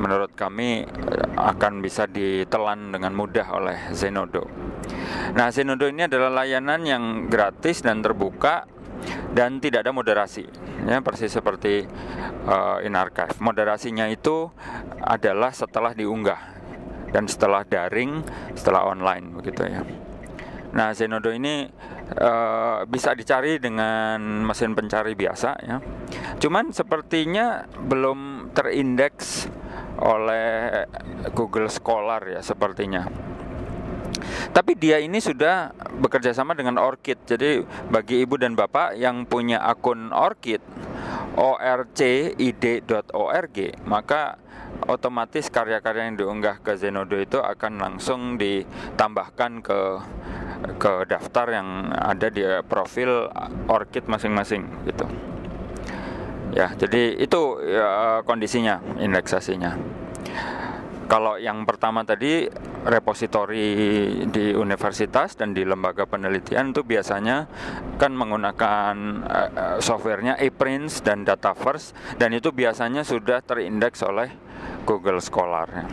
menurut 0.00 0.34
kami 0.34 0.82
eh, 0.86 1.26
akan 1.36 1.84
bisa 1.84 2.08
ditelan 2.08 2.90
dengan 2.90 3.12
mudah 3.14 3.46
oleh 3.54 3.78
Zenodo. 3.94 4.48
Nah, 5.32 5.48
Zenodo 5.54 5.86
ini 5.86 6.04
adalah 6.10 6.42
layanan 6.42 6.82
yang 6.82 7.04
gratis 7.30 7.80
dan 7.80 8.02
terbuka 8.02 8.66
dan 9.32 9.60
tidak 9.64 9.88
ada 9.88 9.92
moderasi 9.96 10.44
ya 10.84 11.00
persis 11.00 11.32
seperti 11.32 11.88
uh, 12.44 12.84
in 12.84 12.92
archive 12.92 13.32
moderasinya 13.40 14.08
itu 14.12 14.52
adalah 15.00 15.50
setelah 15.56 15.96
diunggah 15.96 16.52
dan 17.12 17.28
setelah 17.28 17.62
daring, 17.68 18.24
setelah 18.56 18.88
online 18.88 19.36
begitu 19.36 19.68
ya. 19.68 19.84
Nah, 20.72 20.96
Zenodo 20.96 21.28
ini 21.28 21.68
uh, 22.16 22.88
bisa 22.88 23.12
dicari 23.12 23.60
dengan 23.60 24.18
mesin 24.48 24.72
pencari 24.72 25.12
biasa 25.12 25.50
ya. 25.60 25.76
Cuman 26.40 26.72
sepertinya 26.72 27.68
belum 27.68 28.50
terindeks 28.56 29.52
oleh 30.00 30.88
Google 31.36 31.68
Scholar 31.68 32.24
ya 32.24 32.40
sepertinya. 32.40 33.04
Tapi 34.52 34.76
dia 34.76 35.00
ini 35.00 35.20
sudah 35.20 35.72
bekerja 35.98 36.36
sama 36.36 36.52
dengan 36.52 36.76
Orchid. 36.78 37.18
Jadi 37.24 37.64
bagi 37.90 38.22
ibu 38.22 38.38
dan 38.38 38.56
bapak 38.56 38.96
yang 38.96 39.24
punya 39.28 39.60
akun 39.62 40.12
Orchid 40.12 40.60
orcid.org 41.36 43.56
maka 43.88 44.36
otomatis 44.88 45.48
karya-karya 45.48 46.04
yang 46.10 46.16
diunggah 46.18 46.58
ke 46.60 46.76
Zenodo 46.76 47.16
itu 47.16 47.40
akan 47.40 47.78
langsung 47.78 48.36
ditambahkan 48.36 49.62
ke 49.62 49.80
ke 50.78 50.92
daftar 51.10 51.50
yang 51.50 51.90
ada 51.90 52.30
di 52.30 52.42
profil 52.66 53.30
Orchid 53.66 54.06
masing-masing 54.06 54.62
gitu. 54.86 55.06
Ya, 56.52 56.68
jadi 56.76 57.16
itu 57.16 57.56
ya, 57.64 58.20
kondisinya 58.28 58.76
indeksasinya. 59.00 59.72
Kalau 61.12 61.36
yang 61.36 61.68
pertama 61.68 62.08
tadi 62.08 62.48
repositori 62.88 63.68
di 64.32 64.56
universitas 64.56 65.36
dan 65.36 65.52
di 65.52 65.60
lembaga 65.60 66.08
penelitian 66.08 66.72
itu 66.72 66.80
biasanya 66.80 67.52
kan 68.00 68.16
menggunakan 68.16 68.94
uh, 69.20 69.76
softwarenya 69.76 70.40
ePrints 70.40 71.04
dan 71.04 71.28
Dataverse 71.28 72.16
dan 72.16 72.32
itu 72.32 72.48
biasanya 72.48 73.04
sudah 73.04 73.44
terindeks 73.44 74.00
oleh 74.00 74.32
Google 74.88 75.20
Scholar. 75.20 75.84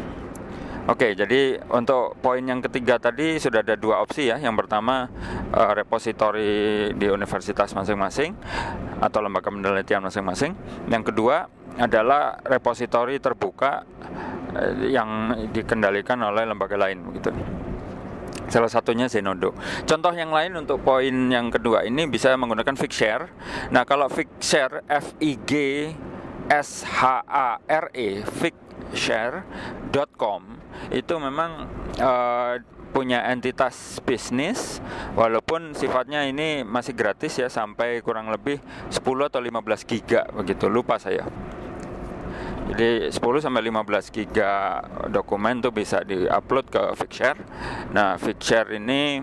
Oke, 0.87 1.11
jadi 1.11 1.67
untuk 1.67 2.15
poin 2.23 2.39
yang 2.39 2.63
ketiga 2.63 2.95
tadi 2.95 3.43
sudah 3.43 3.59
ada 3.59 3.75
dua 3.75 3.99
opsi 3.99 4.31
ya. 4.31 4.39
Yang 4.39 4.63
pertama 4.63 5.11
uh, 5.51 5.75
repositori 5.75 6.95
di 6.95 7.11
universitas 7.11 7.75
masing-masing 7.75 8.39
atau 9.03 9.19
lembaga 9.19 9.51
penelitian 9.51 9.99
masing-masing. 9.99 10.55
Yang 10.87 11.11
kedua 11.11 11.51
adalah 11.75 12.39
repositori 12.41 13.19
terbuka 13.19 13.83
yang 14.85 15.33
dikendalikan 15.53 16.21
oleh 16.21 16.45
lembaga 16.45 16.77
lain 16.77 17.01
begitu. 17.05 17.31
Salah 18.49 18.69
satunya 18.69 19.05
Zenodo. 19.05 19.53
Contoh 19.85 20.09
yang 20.09 20.33
lain 20.33 20.57
untuk 20.57 20.81
poin 20.81 21.13
yang 21.29 21.53
kedua 21.53 21.85
ini 21.85 22.09
bisa 22.09 22.33
menggunakan 22.33 22.73
Figshare. 22.73 23.29
Nah, 23.69 23.85
kalau 23.85 24.09
Figshare 24.09 24.81
F 24.89 25.13
I 25.21 25.37
G 25.45 25.53
S 26.49 26.81
H 26.81 27.21
A 27.29 27.61
R 27.61 27.93
E 27.93 28.25
figshare.com 28.25 30.41
itu 30.89 31.13
memang 31.21 31.69
uh, 32.01 32.57
punya 32.89 33.21
entitas 33.29 34.01
bisnis 34.01 34.81
walaupun 35.13 35.77
sifatnya 35.77 36.25
ini 36.25 36.65
masih 36.65 36.97
gratis 36.97 37.37
ya 37.37 37.53
sampai 37.53 38.01
kurang 38.01 38.33
lebih 38.33 38.57
10 38.89 39.29
atau 39.29 39.37
15 39.37 39.61
giga 39.85 40.25
begitu 40.33 40.65
lupa 40.65 40.97
saya 40.97 41.21
jadi 42.69 43.09
10 43.09 43.17
sampai 43.17 43.61
15 43.65 44.15
giga 44.15 44.83
dokumen 45.09 45.61
tuh 45.61 45.73
bisa 45.73 46.05
diupload 46.05 46.65
ke 46.69 46.83
Figshare 46.95 47.41
nah 47.91 48.15
Figshare 48.21 48.77
ini 48.77 49.21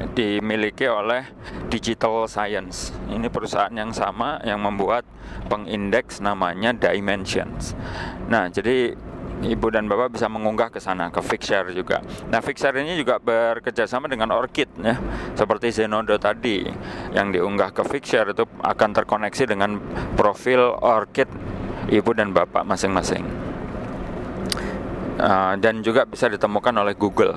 dimiliki 0.00 0.88
oleh 0.88 1.28
Digital 1.68 2.24
Science. 2.24 2.92
Ini 3.12 3.28
perusahaan 3.28 3.72
yang 3.72 3.92
sama 3.92 4.40
yang 4.42 4.64
membuat 4.64 5.04
pengindeks 5.52 6.24
namanya 6.24 6.72
Dimensions. 6.72 7.76
Nah, 8.32 8.48
jadi 8.48 8.96
ibu 9.40 9.72
dan 9.72 9.88
bapak 9.88 10.12
bisa 10.12 10.28
mengunggah 10.28 10.68
ke 10.68 10.80
sana 10.80 11.08
ke 11.08 11.20
Fixshare 11.24 11.72
juga. 11.72 12.04
Nah 12.28 12.44
Fixshare 12.44 12.76
ini 12.84 12.92
juga 13.00 13.16
bekerja 13.16 13.88
sama 13.88 14.04
dengan 14.04 14.36
Orchid 14.36 14.68
ya, 14.76 15.00
seperti 15.32 15.72
Zenodo 15.72 16.20
tadi 16.20 16.68
yang 17.16 17.32
diunggah 17.32 17.72
ke 17.72 17.80
Fixshare 17.88 18.36
itu 18.36 18.44
akan 18.60 18.90
terkoneksi 18.92 19.44
dengan 19.48 19.80
profil 20.12 20.76
Orchid 20.84 21.28
ibu 21.90 22.10
dan 22.14 22.30
bapak 22.30 22.62
masing-masing. 22.64 23.26
Uh, 25.20 25.52
dan 25.60 25.84
juga 25.84 26.08
bisa 26.08 26.32
ditemukan 26.32 26.72
oleh 26.80 26.96
Google. 26.96 27.36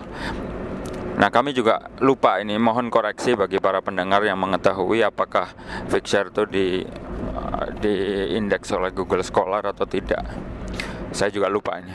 Nah, 1.20 1.28
kami 1.28 1.52
juga 1.52 1.92
lupa 2.00 2.40
ini, 2.40 2.56
mohon 2.56 2.88
koreksi 2.88 3.36
bagi 3.36 3.60
para 3.60 3.84
pendengar 3.84 4.24
yang 4.24 4.40
mengetahui 4.40 5.04
apakah 5.04 5.52
Fixshare 5.92 6.32
itu 6.32 6.48
di 6.48 6.68
uh, 7.36 7.66
di 7.84 7.94
indeks 8.40 8.72
oleh 8.72 8.96
Google 8.96 9.22
Scholar 9.22 9.68
atau 9.68 9.84
tidak 9.84 10.24
saya 11.14 11.30
juga 11.30 11.52
lupa 11.52 11.78
ini. 11.78 11.94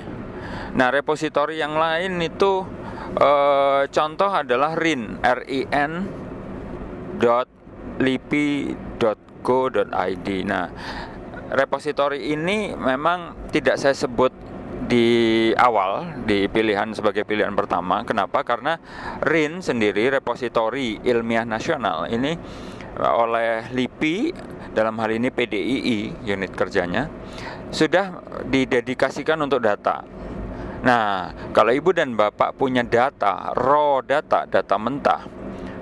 Nah, 0.78 0.94
repositori 0.94 1.58
yang 1.58 1.74
lain 1.74 2.22
itu 2.22 2.62
eh, 3.18 3.82
contoh 3.90 4.30
adalah 4.30 4.78
RIN, 4.78 5.18
R 5.18 5.42
I 5.48 5.66
N 5.74 5.92
dot 7.18 7.50
lipi.go.id. 7.98 8.78
Nah, 10.46 10.66
repositori 11.52 12.32
ini 12.32 12.76
memang 12.76 13.50
tidak 13.52 13.80
saya 13.80 13.96
sebut 13.96 14.30
di 14.88 15.50
awal 15.58 16.24
di 16.24 16.48
pilihan 16.48 16.96
sebagai 16.96 17.28
pilihan 17.28 17.52
pertama. 17.52 18.04
Kenapa? 18.08 18.40
Karena 18.40 18.80
RIN 19.20 19.60
sendiri 19.60 20.08
repositori 20.08 21.00
ilmiah 21.04 21.44
nasional 21.44 22.08
ini 22.08 22.32
oleh 22.98 23.68
LIPI 23.68 24.16
dalam 24.72 24.96
hal 25.00 25.10
ini 25.12 25.28
PDII 25.28 26.24
unit 26.24 26.52
kerjanya 26.56 27.10
sudah 27.68 28.24
didedikasikan 28.48 29.36
untuk 29.44 29.60
data. 29.60 30.04
Nah, 30.78 31.34
kalau 31.50 31.74
ibu 31.74 31.90
dan 31.90 32.14
bapak 32.14 32.54
punya 32.54 32.86
data, 32.86 33.50
raw 33.52 33.98
data, 34.00 34.46
data 34.46 34.76
mentah, 34.78 35.26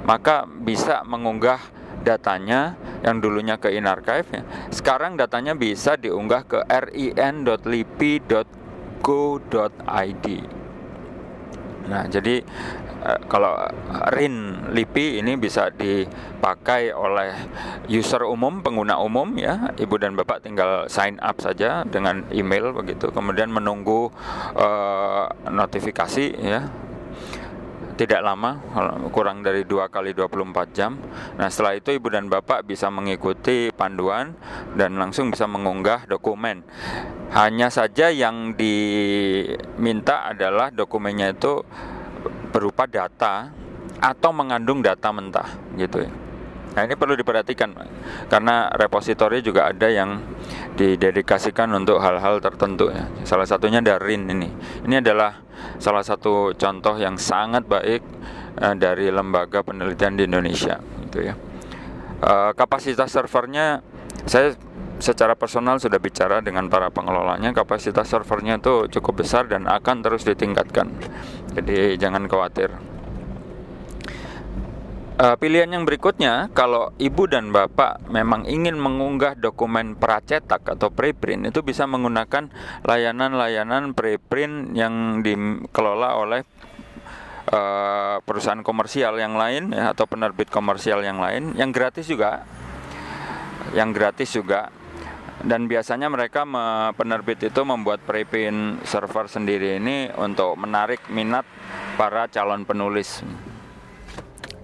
maka 0.09 0.49
bisa 0.49 1.05
mengunggah 1.05 1.61
datanya 2.07 2.79
yang 3.03 3.19
dulunya 3.19 3.59
ke 3.59 3.75
InArchive 3.75 4.31
ya. 4.31 4.47
Sekarang 4.71 5.19
datanya 5.19 5.59
bisa 5.59 5.99
diunggah 5.99 6.47
ke 6.47 6.63
rin.lipi.go.id. 6.71 8.47
Nah, 11.87 12.03
jadi 12.11 12.43
Eh, 13.07 13.21
kalau 13.31 13.55
RIN 14.11 14.67
LIPI 14.75 15.23
ini 15.23 15.39
bisa 15.39 15.71
dipakai 15.71 16.91
oleh 16.91 17.31
user 17.87 18.27
umum, 18.27 18.67
pengguna 18.67 18.99
umum 18.99 19.39
ya. 19.39 19.71
Ibu 19.79 19.95
dan 20.03 20.19
Bapak 20.19 20.43
tinggal 20.43 20.91
sign 20.91 21.23
up 21.23 21.39
saja 21.39 21.87
dengan 21.87 22.27
email 22.35 22.75
begitu, 22.75 23.15
kemudian 23.15 23.55
menunggu 23.55 24.11
uh, 24.59 25.31
notifikasi 25.47 26.25
ya 26.35 26.67
tidak 27.97 28.21
lama 28.21 28.61
kurang 29.11 29.41
dari 29.41 29.65
dua 29.65 29.89
kali 29.89 30.13
24 30.13 30.77
jam 30.77 31.01
nah 31.37 31.49
setelah 31.49 31.77
itu 31.77 31.97
ibu 31.97 32.13
dan 32.13 32.29
bapak 32.29 32.69
bisa 32.69 32.93
mengikuti 32.93 33.73
panduan 33.73 34.37
dan 34.77 35.01
langsung 35.01 35.33
bisa 35.33 35.49
mengunggah 35.49 36.05
dokumen 36.07 36.63
hanya 37.33 37.73
saja 37.73 38.13
yang 38.13 38.55
diminta 38.55 40.31
adalah 40.31 40.71
dokumennya 40.71 41.35
itu 41.35 41.65
berupa 42.55 42.89
data 42.89 43.51
atau 44.01 44.31
mengandung 44.33 44.81
data 44.85 45.13
mentah 45.13 45.49
gitu 45.77 46.05
ya. 46.05 46.13
Nah 46.77 46.85
ini 46.85 46.93
perlu 46.93 47.17
diperhatikan 47.17 47.73
karena 48.29 48.69
repositori 48.77 49.41
juga 49.41 49.73
ada 49.73 49.89
yang 49.89 50.21
didedikasikan 50.77 51.73
untuk 51.73 51.97
hal-hal 52.05 52.37
tertentu 52.45 52.93
ya. 52.93 53.09
Salah 53.25 53.49
satunya 53.49 53.81
Darin 53.81 54.29
ini. 54.29 54.53
Ini 54.85 55.01
adalah 55.01 55.41
salah 55.77 56.03
satu 56.03 56.55
contoh 56.57 56.95
yang 56.99 57.19
sangat 57.21 57.67
baik 57.67 58.03
uh, 58.61 58.75
dari 58.75 59.11
lembaga 59.13 59.63
penelitian 59.63 60.17
di 60.19 60.25
Indonesia 60.25 60.79
gitu 61.09 61.27
ya. 61.27 61.35
Uh, 62.23 62.51
kapasitas 62.57 63.13
servernya 63.13 63.85
saya 64.25 64.57
secara 64.97 65.37
personal 65.37 65.77
sudah 65.77 66.01
bicara 66.01 66.41
dengan 66.41 66.73
para 66.73 66.89
pengelolanya 66.89 67.53
kapasitas 67.53 68.09
servernya 68.09 68.57
itu 68.57 68.89
cukup 68.99 69.21
besar 69.21 69.45
dan 69.45 69.69
akan 69.69 70.01
terus 70.01 70.25
ditingkatkan 70.25 70.89
jadi 71.53 72.01
jangan 72.01 72.25
khawatir 72.25 72.73
uh, 75.17 75.37
pilihan 75.37 75.69
yang 75.73 75.85
berikutnya 75.89 76.53
kalau 76.53 76.93
ibu 77.01 77.25
dan 77.29 77.51
bapak 77.51 78.05
memang 78.13 78.45
ingin 78.47 78.77
mengunggah 78.77 79.37
dokumen 79.37 79.97
pracetak 79.97 80.63
atau 80.65 80.93
preprint 80.93 81.49
itu 81.49 81.61
bisa 81.65 81.89
menggunakan 81.89 82.53
layanan-layanan 82.85 83.97
preprint 83.97 84.77
yang 84.77 85.25
dikelola 85.25 86.21
oleh 86.21 86.41
uh, 87.51 88.21
perusahaan 88.23 88.61
komersial 88.61 89.17
yang 89.17 89.35
lain 89.35 89.73
ya, 89.73 89.97
atau 89.97 90.05
penerbit 90.05 90.53
komersial 90.53 91.01
yang 91.03 91.19
lain 91.19 91.57
yang 91.57 91.73
gratis 91.73 92.07
juga. 92.07 92.45
Yang 93.75 93.91
gratis 93.99 94.31
juga. 94.31 94.71
Dan 95.37 95.69
biasanya 95.69 96.09
mereka 96.09 96.49
penerbit 96.97 97.39
itu 97.45 97.61
membuat 97.63 98.01
preprint 98.03 98.83
server 98.89 99.29
sendiri 99.29 99.77
ini 99.77 100.09
untuk 100.17 100.57
menarik 100.57 101.07
minat 101.13 101.45
para 102.01 102.27
calon 102.33 102.65
penulis 102.65 103.21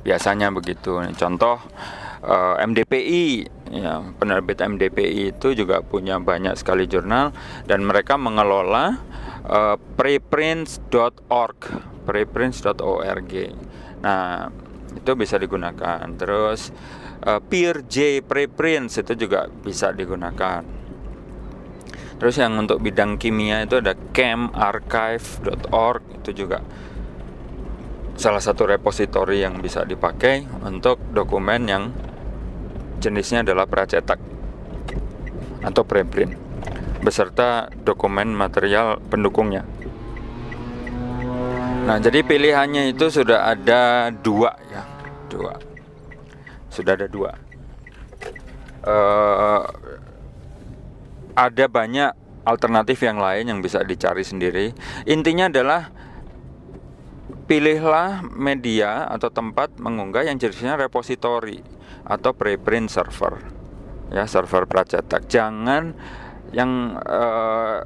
biasanya 0.03 0.51
begitu. 0.51 1.01
Contoh 1.17 1.59
eh, 2.23 2.55
MDPI 2.63 3.27
ya 3.73 4.05
penerbit 4.21 4.61
MDPI 4.61 5.33
itu 5.33 5.57
juga 5.57 5.81
punya 5.81 6.21
banyak 6.21 6.53
sekali 6.61 6.85
jurnal 6.85 7.33
dan 7.65 7.81
mereka 7.89 8.21
mengelola 8.21 9.01
uh, 9.49 9.81
preprints.org 9.97 11.57
preprints.org 12.05 13.33
nah 14.05 14.53
itu 14.93 15.11
bisa 15.17 15.41
digunakan. 15.41 16.05
Terus 16.21 16.69
uh, 17.25 17.41
PeerJ 17.41 18.21
preprints 18.29 19.01
itu 19.01 19.17
juga 19.17 19.49
bisa 19.49 19.91
digunakan. 19.91 20.61
Terus 22.21 22.39
yang 22.39 22.55
untuk 22.61 22.79
bidang 22.79 23.19
kimia 23.19 23.67
itu 23.67 23.83
ada 23.83 23.99
chemarchive.org 24.15 26.03
itu 26.23 26.45
juga 26.45 26.63
salah 28.17 28.43
satu 28.43 28.69
repositori 28.69 29.41
yang 29.41 29.59
bisa 29.61 29.83
dipakai 29.89 30.45
untuk 30.65 31.01
dokumen 31.13 31.63
yang 31.69 31.85
jenisnya 33.03 33.43
adalah 33.43 33.67
pracetak 33.67 34.21
atau 35.63 35.83
preprint 35.87 36.43
beserta 37.03 37.67
dokumen 37.83 38.31
material 38.31 39.03
pendukungnya. 39.11 39.67
Nah, 41.83 41.99
jadi 41.99 42.23
pilihannya 42.23 42.95
itu 42.95 43.11
sudah 43.11 43.51
ada 43.51 44.15
dua 44.15 44.55
ya, 44.71 44.87
dua. 45.27 45.59
Sudah 46.71 46.95
ada 46.95 47.11
dua. 47.11 47.35
Uh, 48.87 49.67
ada 51.35 51.65
banyak 51.67 52.11
alternatif 52.47 53.03
yang 53.03 53.19
lain 53.19 53.51
yang 53.51 53.59
bisa 53.59 53.83
dicari 53.83 54.23
sendiri. 54.23 54.71
Intinya 55.11 55.51
adalah 55.51 55.91
pilihlah 57.53 58.25
media 58.33 59.05
atau 59.13 59.29
tempat 59.29 59.77
mengunggah 59.77 60.25
yang 60.25 60.41
jenisnya 60.41 60.81
repository 60.81 61.61
atau 62.09 62.33
preprint 62.33 62.89
server. 62.89 63.45
Ya, 64.09 64.25
server 64.25 64.65
pracetak. 64.65 65.29
Jangan 65.29 65.93
yang 66.57 66.97
eh, 66.97 67.85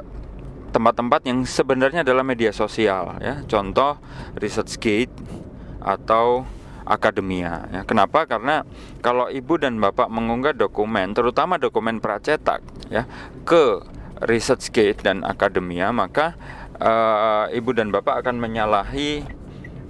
tempat-tempat 0.70 1.26
yang 1.26 1.42
sebenarnya 1.42 2.06
adalah 2.06 2.22
media 2.22 2.52
sosial 2.54 3.16
ya 3.22 3.42
contoh 3.48 3.96
ResearchGate 4.38 5.10
atau 5.82 6.46
akademia 6.86 7.66
ya. 7.74 7.82
Kenapa? 7.82 8.30
Karena 8.30 8.62
kalau 9.02 9.26
ibu 9.26 9.58
dan 9.58 9.82
bapak 9.82 10.06
mengunggah 10.06 10.54
dokumen, 10.54 11.10
terutama 11.10 11.58
dokumen 11.58 11.98
pracetak 11.98 12.62
ya 12.86 13.02
ke 13.42 13.82
ResearchGate 14.22 15.02
dan 15.02 15.26
akademia, 15.26 15.90
maka 15.90 16.38
uh, 16.78 17.50
ibu 17.50 17.74
dan 17.74 17.90
bapak 17.90 18.22
akan 18.22 18.38
menyalahi 18.38 19.35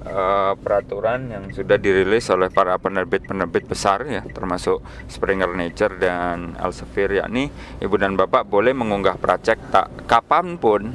uh, 0.07 0.55
peraturan 0.57 1.29
yang 1.29 1.45
sudah 1.51 1.77
dirilis 1.77 2.31
oleh 2.31 2.49
para 2.49 2.79
penerbit-penerbit 2.79 3.67
besar 3.67 4.07
ya 4.07 4.23
termasuk 4.23 4.81
Springer 5.11 5.51
Nature 5.53 5.99
dan 5.99 6.55
Elsevier 6.57 7.27
yakni 7.27 7.51
ibu 7.83 7.95
dan 7.99 8.15
bapak 8.15 8.47
boleh 8.47 8.73
mengunggah 8.73 9.19
project 9.19 9.61
tak 9.75 9.91
kapan 10.07 10.57
pun 10.57 10.95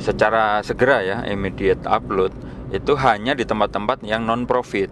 secara 0.00 0.60
segera 0.64 1.00
ya 1.04 1.18
immediate 1.28 1.84
upload 1.88 2.32
itu 2.74 2.98
hanya 2.98 3.38
di 3.38 3.46
tempat-tempat 3.46 4.02
yang 4.02 4.26
non 4.26 4.42
profit 4.44 4.90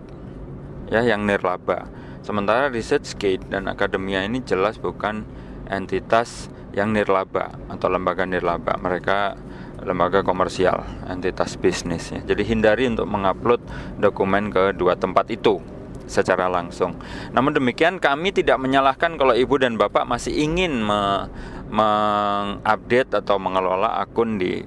ya 0.89 1.03
yang 1.03 1.27
nirlaba. 1.27 1.89
Sementara 2.25 2.73
ResearchGate 2.73 3.53
dan 3.53 3.69
akademia 3.69 4.25
ini 4.25 4.41
jelas 4.41 4.81
bukan 4.81 5.29
entitas 5.69 6.49
yang 6.73 6.95
nirlaba 6.95 7.53
atau 7.69 7.89
lembaga 7.93 8.25
nirlaba. 8.25 8.81
Mereka 8.81 9.37
lembaga 9.85 10.25
komersial, 10.25 10.83
entitas 11.07 11.61
bisnis 11.61 12.11
ya. 12.11 12.21
Jadi 12.25 12.43
hindari 12.45 12.89
untuk 12.89 13.07
mengupload 13.07 13.61
dokumen 14.01 14.49
ke 14.49 14.73
dua 14.75 14.97
tempat 14.97 15.29
itu 15.29 15.61
secara 16.05 16.49
langsung. 16.49 16.97
Namun 17.33 17.57
demikian 17.57 18.01
kami 18.01 18.33
tidak 18.33 18.61
menyalahkan 18.61 19.17
kalau 19.17 19.33
ibu 19.33 19.57
dan 19.57 19.77
bapak 19.81 20.05
masih 20.05 20.33
ingin 20.37 20.85
me 20.85 21.29
mengupdate 21.75 23.19
atau 23.19 23.41
mengelola 23.41 23.99
akun 23.99 24.39
di 24.39 24.63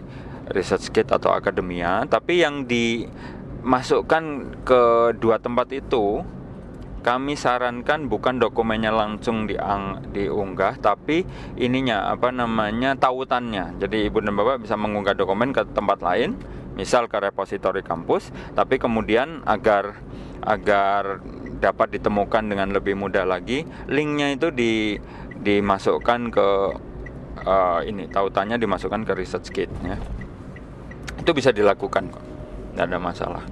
ResearchGate 0.50 1.14
atau 1.14 1.32
Akademia, 1.32 2.04
tapi 2.10 2.44
yang 2.44 2.68
dimasukkan 2.68 4.24
ke 4.68 4.82
dua 5.16 5.40
tempat 5.40 5.72
itu 5.72 6.26
kami 7.08 7.40
sarankan 7.40 8.12
bukan 8.12 8.36
dokumennya 8.36 8.92
langsung 8.92 9.48
diang, 9.48 10.12
diunggah 10.12 10.76
tapi 10.84 11.24
ininya 11.56 12.12
apa 12.12 12.36
namanya 12.36 13.00
tautannya. 13.00 13.80
Jadi 13.80 14.12
ibu 14.12 14.20
dan 14.20 14.36
bapak 14.36 14.68
bisa 14.68 14.76
mengunggah 14.76 15.16
dokumen 15.16 15.56
ke 15.56 15.64
tempat 15.72 16.04
lain 16.04 16.36
misal 16.78 17.10
ke 17.10 17.18
repositori 17.18 17.82
kampus 17.82 18.30
tapi 18.54 18.78
kemudian 18.78 19.42
agar 19.50 19.98
agar 20.46 21.26
dapat 21.58 21.98
ditemukan 21.98 22.46
dengan 22.46 22.70
lebih 22.70 22.94
mudah 22.94 23.26
lagi 23.26 23.66
linknya 23.90 24.38
itu 24.38 24.54
di 24.54 25.02
dimasukkan 25.42 26.30
ke 26.30 26.48
uh, 27.42 27.82
ini 27.82 28.06
tautannya 28.14 28.62
dimasukkan 28.62 29.10
ke 29.10 29.12
ResearchGate 29.18 29.74
ya 29.82 29.98
itu 31.18 31.32
bisa 31.34 31.50
dilakukan 31.50 32.14
kok 32.14 32.22
tidak 32.78 32.86
ada 32.94 33.00
masalah 33.02 33.44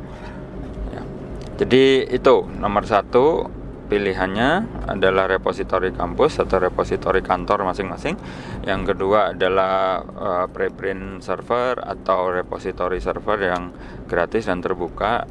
jadi 1.56 2.04
itu 2.12 2.44
nomor 2.60 2.84
satu 2.84 3.48
pilihannya 3.86 4.84
adalah 4.92 5.30
repositori 5.30 5.94
kampus 5.94 6.42
atau 6.44 6.58
repositori 6.60 7.22
kantor 7.22 7.64
masing-masing. 7.70 8.18
Yang 8.66 8.92
kedua 8.92 9.32
adalah 9.32 10.02
uh, 10.04 10.46
preprint 10.52 11.24
server 11.24 11.80
atau 11.80 12.34
repositori 12.34 13.00
server 13.00 13.40
yang 13.40 13.72
gratis 14.10 14.50
dan 14.50 14.60
terbuka 14.60 15.24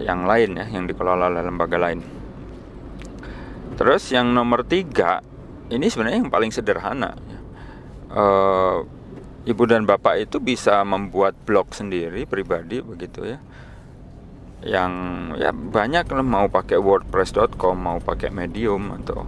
yang 0.00 0.24
lain 0.24 0.56
ya 0.56 0.66
yang 0.70 0.86
dikelola 0.86 1.28
oleh 1.28 1.42
lembaga 1.42 1.76
lain. 1.76 2.00
Terus 3.76 4.08
yang 4.14 4.32
nomor 4.32 4.64
tiga 4.64 5.20
ini 5.68 5.90
sebenarnya 5.90 6.24
yang 6.24 6.32
paling 6.32 6.54
sederhana. 6.54 7.12
Uh, 8.10 8.88
ibu 9.44 9.68
dan 9.68 9.84
bapak 9.84 10.24
itu 10.24 10.40
bisa 10.40 10.80
membuat 10.82 11.36
blog 11.46 11.70
sendiri 11.76 12.26
pribadi 12.26 12.82
begitu 12.82 13.22
ya 13.22 13.38
yang 14.60 14.92
ya 15.40 15.56
banyak 15.56 16.04
lah 16.04 16.24
mau 16.24 16.46
pakai 16.52 16.76
wordpress.com 16.76 17.76
mau 17.80 17.96
pakai 17.96 18.28
medium 18.28 18.92
atau 19.00 19.24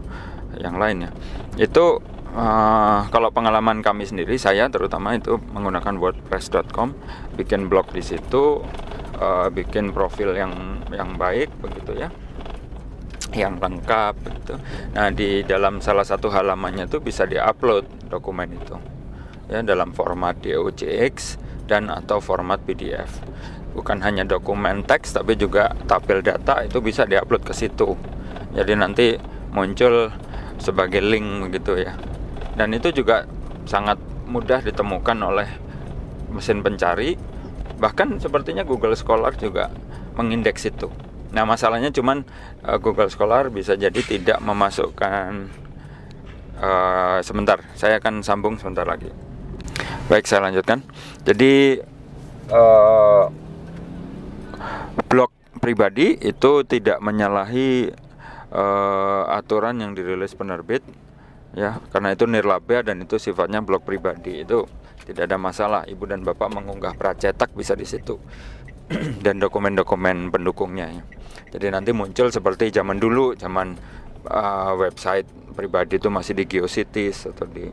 yang 0.60 0.76
lainnya 0.76 1.08
itu 1.56 2.00
uh, 2.36 3.08
kalau 3.08 3.32
pengalaman 3.32 3.80
kami 3.80 4.04
sendiri 4.04 4.36
saya 4.36 4.68
terutama 4.68 5.16
itu 5.16 5.40
menggunakan 5.52 5.96
wordpress.com 5.96 6.92
bikin 7.36 7.72
blog 7.72 7.88
di 7.96 8.04
situ 8.04 8.60
uh, 9.22 9.48
bikin 9.48 9.94
profil 9.94 10.34
yang 10.34 10.82
yang 10.90 11.14
baik 11.16 11.52
begitu 11.62 11.94
ya. 11.96 12.08
Yang 13.32 13.64
lengkap 13.64 14.14
begitu. 14.20 14.54
Nah 14.92 15.08
di 15.08 15.40
dalam 15.46 15.80
salah 15.80 16.04
satu 16.04 16.28
halamannya 16.28 16.84
itu 16.84 17.00
bisa 17.00 17.24
diupload 17.24 18.12
dokumen 18.12 18.52
itu 18.52 18.76
ya 19.48 19.64
dalam 19.64 19.96
format 19.96 20.36
DOJX 20.40 21.40
dan 21.64 21.88
atau 21.88 22.20
format 22.20 22.60
PDF 22.60 23.08
bukan 23.72 24.00
hanya 24.04 24.24
dokumen 24.24 24.84
teks 24.84 25.16
tapi 25.16 25.36
juga 25.36 25.72
tabel 25.88 26.20
data 26.20 26.60
itu 26.64 26.78
bisa 26.78 27.08
diupload 27.08 27.42
ke 27.44 27.52
situ. 27.56 27.96
Jadi 28.52 28.72
nanti 28.76 29.06
muncul 29.52 30.12
sebagai 30.60 31.00
link 31.00 31.50
begitu 31.50 31.80
ya. 31.80 31.96
Dan 32.56 32.76
itu 32.76 32.92
juga 32.92 33.24
sangat 33.64 33.96
mudah 34.28 34.60
ditemukan 34.60 35.18
oleh 35.24 35.48
mesin 36.32 36.60
pencari. 36.60 37.16
Bahkan 37.80 38.22
sepertinya 38.22 38.62
Google 38.62 38.94
Scholar 38.94 39.34
juga 39.34 39.72
mengindeks 40.14 40.68
itu. 40.68 40.92
Nah 41.32 41.48
masalahnya 41.48 41.88
cuman 41.88 42.28
uh, 42.62 42.76
Google 42.76 43.08
Scholar 43.08 43.48
bisa 43.48 43.72
jadi 43.74 44.00
tidak 44.04 44.38
memasukkan 44.44 45.48
uh, 46.60 47.18
sebentar 47.24 47.64
saya 47.72 47.96
akan 47.98 48.20
sambung 48.20 48.60
sebentar 48.60 48.84
lagi. 48.84 49.08
Baik 50.12 50.28
saya 50.28 50.44
lanjutkan. 50.44 50.84
Jadi 51.24 51.80
uh, 52.52 53.32
blog 55.08 55.30
pribadi 55.58 56.18
itu 56.18 56.64
tidak 56.66 56.98
menyalahi 56.98 57.92
uh, 58.52 59.24
aturan 59.32 59.80
yang 59.80 59.92
dirilis 59.92 60.34
penerbit 60.34 60.82
ya. 61.56 61.78
Karena 61.90 62.12
itu 62.12 62.24
nirlaba 62.26 62.82
dan 62.86 63.04
itu 63.04 63.16
sifatnya 63.16 63.60
blog 63.60 63.84
pribadi. 63.86 64.42
Itu 64.42 64.66
tidak 65.06 65.30
ada 65.30 65.38
masalah. 65.38 65.82
Ibu 65.86 66.04
dan 66.08 66.22
bapak 66.22 66.48
mengunggah 66.52 66.94
pracetak 66.94 67.52
bisa 67.54 67.74
di 67.74 67.86
situ. 67.86 68.18
Dan 69.24 69.38
dokumen-dokumen 69.38 70.34
pendukungnya 70.34 70.90
ya. 70.90 71.02
jadi 71.54 71.70
nanti 71.72 71.94
muncul 71.94 72.28
seperti 72.28 72.72
zaman 72.74 72.98
dulu 72.98 73.32
zaman 73.38 73.78
uh, 74.26 74.72
website 74.76 75.24
pribadi 75.52 76.00
itu 76.00 76.08
masih 76.08 76.32
di 76.36 76.44
Geocities 76.48 77.28
atau 77.28 77.46
di 77.48 77.68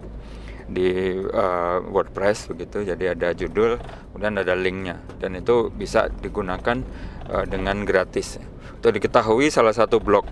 di 0.70 1.18
uh, 1.18 1.82
WordPress 1.90 2.54
begitu. 2.54 2.86
Jadi 2.86 3.10
ada 3.10 3.34
judul 3.34 3.82
kemudian 4.12 4.38
ada 4.38 4.54
linknya. 4.54 5.02
Dan 5.18 5.38
itu 5.38 5.74
bisa 5.74 6.08
digunakan 6.10 6.80
uh, 7.30 7.46
dengan 7.50 7.84
gratis. 7.84 8.38
Untuk 8.80 8.96
diketahui 8.96 9.52
salah 9.52 9.76
satu 9.76 10.00
blog 10.00 10.24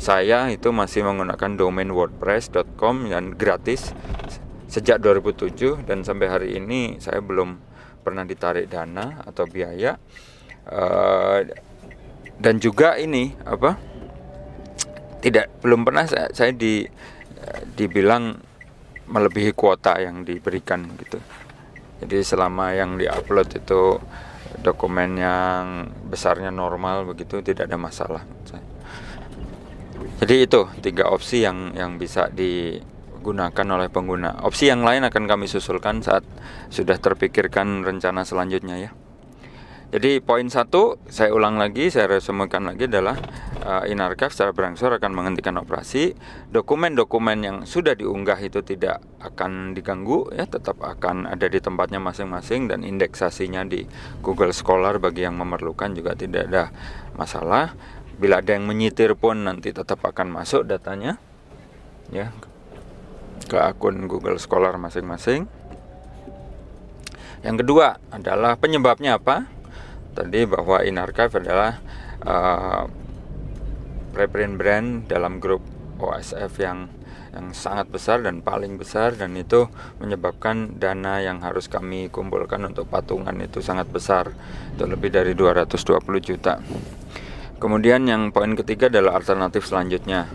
saya 0.00 0.50
itu 0.50 0.74
masih 0.74 1.06
menggunakan 1.06 1.54
domain 1.54 1.86
wordpress.com 1.86 3.06
yang 3.06 3.38
gratis 3.38 3.94
sejak 4.66 4.98
2007 4.98 5.86
dan 5.86 6.02
sampai 6.02 6.26
hari 6.26 6.48
ini 6.58 6.98
saya 6.98 7.22
belum 7.22 7.62
pernah 8.02 8.26
ditarik 8.26 8.66
dana 8.66 9.22
atau 9.22 9.46
biaya. 9.46 10.00
Uh, 10.64 11.46
dan 12.40 12.58
juga 12.58 12.98
ini 12.98 13.30
apa 13.46 13.78
tidak 15.22 15.54
belum 15.62 15.86
pernah 15.86 16.04
saya, 16.08 16.28
saya 16.34 16.50
di 16.50 16.82
dibilang 17.76 18.38
melebihi 19.08 19.52
kuota 19.52 20.00
yang 20.00 20.24
diberikan 20.24 20.84
gitu. 21.00 21.20
Jadi 22.04 22.20
selama 22.20 22.74
yang 22.74 22.96
diupload 23.00 23.48
itu 23.64 24.00
dokumen 24.60 25.18
yang 25.18 25.88
besarnya 26.08 26.52
normal 26.52 27.08
begitu 27.08 27.40
tidak 27.40 27.68
ada 27.68 27.78
masalah. 27.80 28.22
Jadi 30.24 30.46
itu 30.46 30.64
tiga 30.80 31.10
opsi 31.10 31.44
yang 31.44 31.74
yang 31.74 32.00
bisa 32.00 32.30
digunakan 32.32 33.66
oleh 33.76 33.90
pengguna. 33.90 34.40
Opsi 34.46 34.70
yang 34.70 34.86
lain 34.86 35.04
akan 35.04 35.24
kami 35.26 35.50
susulkan 35.50 36.00
saat 36.00 36.22
sudah 36.70 36.96
terpikirkan 36.96 37.82
rencana 37.84 38.24
selanjutnya 38.24 38.78
ya. 38.78 38.90
Jadi 39.92 40.18
poin 40.24 40.48
satu, 40.48 40.96
saya 41.06 41.30
ulang 41.30 41.60
lagi, 41.60 41.92
saya 41.92 42.10
resumekan 42.10 42.66
lagi 42.66 42.90
adalah 42.90 43.14
uh, 43.62 43.86
Inarchive 43.86 44.34
secara 44.34 44.50
berangsur 44.50 44.90
akan 44.90 45.12
menghentikan 45.14 45.54
operasi. 45.60 46.18
Dokumen-dokumen 46.50 47.38
yang 47.44 47.56
sudah 47.62 47.94
diunggah 47.94 48.40
itu 48.42 48.64
tidak 48.66 49.04
akan 49.22 49.76
diganggu, 49.76 50.34
ya 50.34 50.50
tetap 50.50 50.82
akan 50.82 51.30
ada 51.30 51.46
di 51.46 51.62
tempatnya 51.62 52.02
masing-masing 52.02 52.66
dan 52.66 52.82
indeksasinya 52.82 53.62
di 53.62 53.86
Google 54.18 54.50
Scholar 54.50 54.98
bagi 54.98 55.22
yang 55.28 55.38
memerlukan 55.38 55.94
juga 55.94 56.18
tidak 56.18 56.50
ada 56.50 56.74
masalah. 57.14 57.78
Bila 58.18 58.42
ada 58.42 58.50
yang 58.50 58.66
menyitir 58.66 59.14
pun 59.14 59.46
nanti 59.46 59.70
tetap 59.70 60.02
akan 60.02 60.30
masuk 60.42 60.66
datanya, 60.66 61.22
ya 62.10 62.34
ke 63.46 63.58
akun 63.62 64.10
Google 64.10 64.42
Scholar 64.42 64.74
masing-masing. 64.74 65.46
Yang 67.46 67.56
kedua 67.62 68.00
adalah 68.10 68.56
penyebabnya 68.56 69.20
apa? 69.20 69.53
Tadi 70.14 70.46
bahwa 70.46 70.80
in 70.86 70.96
archive 70.96 71.34
adalah 71.42 71.82
uh, 72.22 72.86
reprint 74.14 74.54
brand 74.56 74.88
dalam 75.10 75.42
grup 75.42 75.60
OSF 75.98 76.54
yang 76.62 76.88
yang 77.34 77.50
sangat 77.50 77.90
besar 77.90 78.22
dan 78.22 78.46
paling 78.46 78.78
besar 78.78 79.18
dan 79.18 79.34
itu 79.34 79.66
menyebabkan 79.98 80.78
dana 80.78 81.18
yang 81.18 81.42
harus 81.42 81.66
kami 81.66 82.06
kumpulkan 82.06 82.62
untuk 82.62 82.86
patungan 82.86 83.34
itu 83.42 83.58
sangat 83.58 83.90
besar 83.90 84.30
itu 84.70 84.86
lebih 84.86 85.10
dari 85.10 85.34
220 85.34 85.98
juta. 86.22 86.62
Kemudian 87.58 88.06
yang 88.06 88.30
poin 88.30 88.54
ketiga 88.54 88.86
adalah 88.86 89.18
alternatif 89.18 89.66
selanjutnya. 89.66 90.30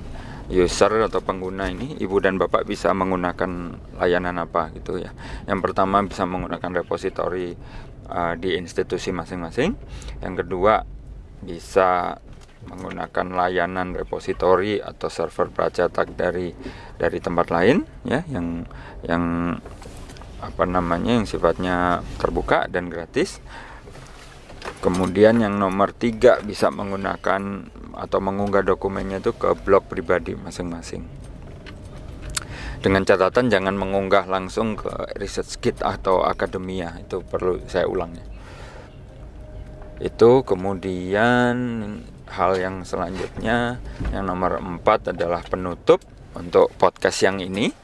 User 0.50 0.90
atau 1.06 1.22
pengguna 1.22 1.70
ini 1.70 1.94
ibu 2.02 2.18
dan 2.18 2.42
bapak 2.42 2.66
bisa 2.66 2.90
menggunakan 2.90 3.78
layanan 4.02 4.42
apa 4.42 4.74
gitu 4.74 4.98
ya. 4.98 5.14
Yang 5.46 5.60
pertama 5.62 6.02
bisa 6.02 6.26
menggunakan 6.26 6.82
repository 6.82 7.54
uh, 8.10 8.34
di 8.36 8.58
institusi 8.58 9.14
masing-masing. 9.14 9.78
Yang 10.20 10.46
kedua 10.46 10.84
bisa 11.40 12.20
menggunakan 12.68 13.28
layanan 13.32 13.96
repositori 13.96 14.84
atau 14.84 15.08
server 15.08 15.48
pracetak 15.48 16.12
dari 16.12 16.52
dari 17.00 17.18
tempat 17.24 17.48
lain 17.56 17.88
ya 18.04 18.20
yang 18.28 18.68
yang 19.08 19.56
apa 20.44 20.64
namanya 20.68 21.16
yang 21.16 21.28
sifatnya 21.30 22.04
terbuka 22.20 22.68
dan 22.68 22.92
gratis. 22.92 23.40
Kemudian 24.84 25.40
yang 25.40 25.56
nomor 25.56 25.96
tiga 25.96 26.44
bisa 26.44 26.68
menggunakan 26.68 27.72
atau 27.96 28.20
mengunggah 28.20 28.64
dokumennya 28.64 29.24
itu 29.24 29.32
ke 29.36 29.56
blog 29.56 29.88
pribadi 29.88 30.36
masing-masing 30.36 31.19
dengan 32.80 33.04
catatan 33.04 33.52
jangan 33.52 33.76
mengunggah 33.76 34.24
langsung 34.24 34.80
ke 34.80 34.88
research 35.20 35.60
kit 35.60 35.78
atau 35.84 36.24
akademia. 36.24 36.96
Itu 37.04 37.24
perlu 37.28 37.60
saya 37.68 37.86
ulang 37.86 38.16
ya. 38.16 38.26
Itu 40.00 40.48
kemudian 40.48 41.56
hal 42.32 42.52
yang 42.56 42.88
selanjutnya. 42.88 43.84
Yang 44.16 44.24
nomor 44.24 44.64
empat 44.64 45.12
adalah 45.12 45.44
penutup 45.44 46.00
untuk 46.40 46.72
podcast 46.80 47.20
yang 47.28 47.44
ini. 47.44 47.76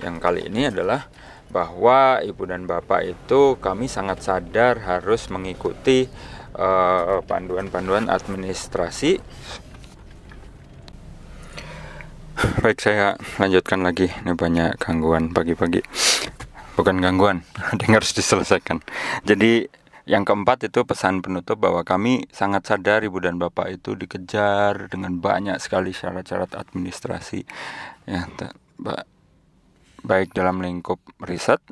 Yang 0.00 0.16
kali 0.22 0.40
ini 0.46 0.70
adalah 0.70 1.10
bahwa 1.50 2.22
ibu 2.22 2.46
dan 2.46 2.70
bapak 2.70 3.10
itu 3.10 3.58
kami 3.58 3.90
sangat 3.90 4.22
sadar 4.22 4.78
harus 4.86 5.26
mengikuti 5.34 6.06
eh, 6.54 7.18
panduan-panduan 7.26 8.06
uh, 8.06 8.14
administrasi 8.14 9.18
Baik, 12.62 12.78
saya 12.80 13.18
lanjutkan 13.36 13.82
lagi. 13.82 14.08
Ini 14.22 14.32
banyak 14.38 14.78
gangguan 14.78 15.34
pagi-pagi. 15.34 15.82
Bukan 16.78 17.02
gangguan, 17.02 17.42
ada 17.72 17.82
yang 17.84 18.00
harus 18.00 18.14
diselesaikan. 18.14 18.80
Jadi 19.26 19.66
yang 20.08 20.26
keempat 20.26 20.66
itu 20.66 20.82
pesan 20.82 21.22
penutup 21.22 21.60
bahwa 21.60 21.86
kami 21.86 22.26
sangat 22.34 22.66
sadar 22.66 23.04
ibu 23.06 23.20
dan 23.22 23.38
bapak 23.38 23.78
itu 23.78 23.94
dikejar 23.94 24.90
dengan 24.90 25.20
banyak 25.22 25.54
sekali 25.62 25.94
syarat-syarat 25.94 26.56
administrasi 26.58 27.46
ya 28.10 28.26
baik 30.02 30.34
dalam 30.34 30.64
lingkup 30.64 30.98
riset 31.22 31.62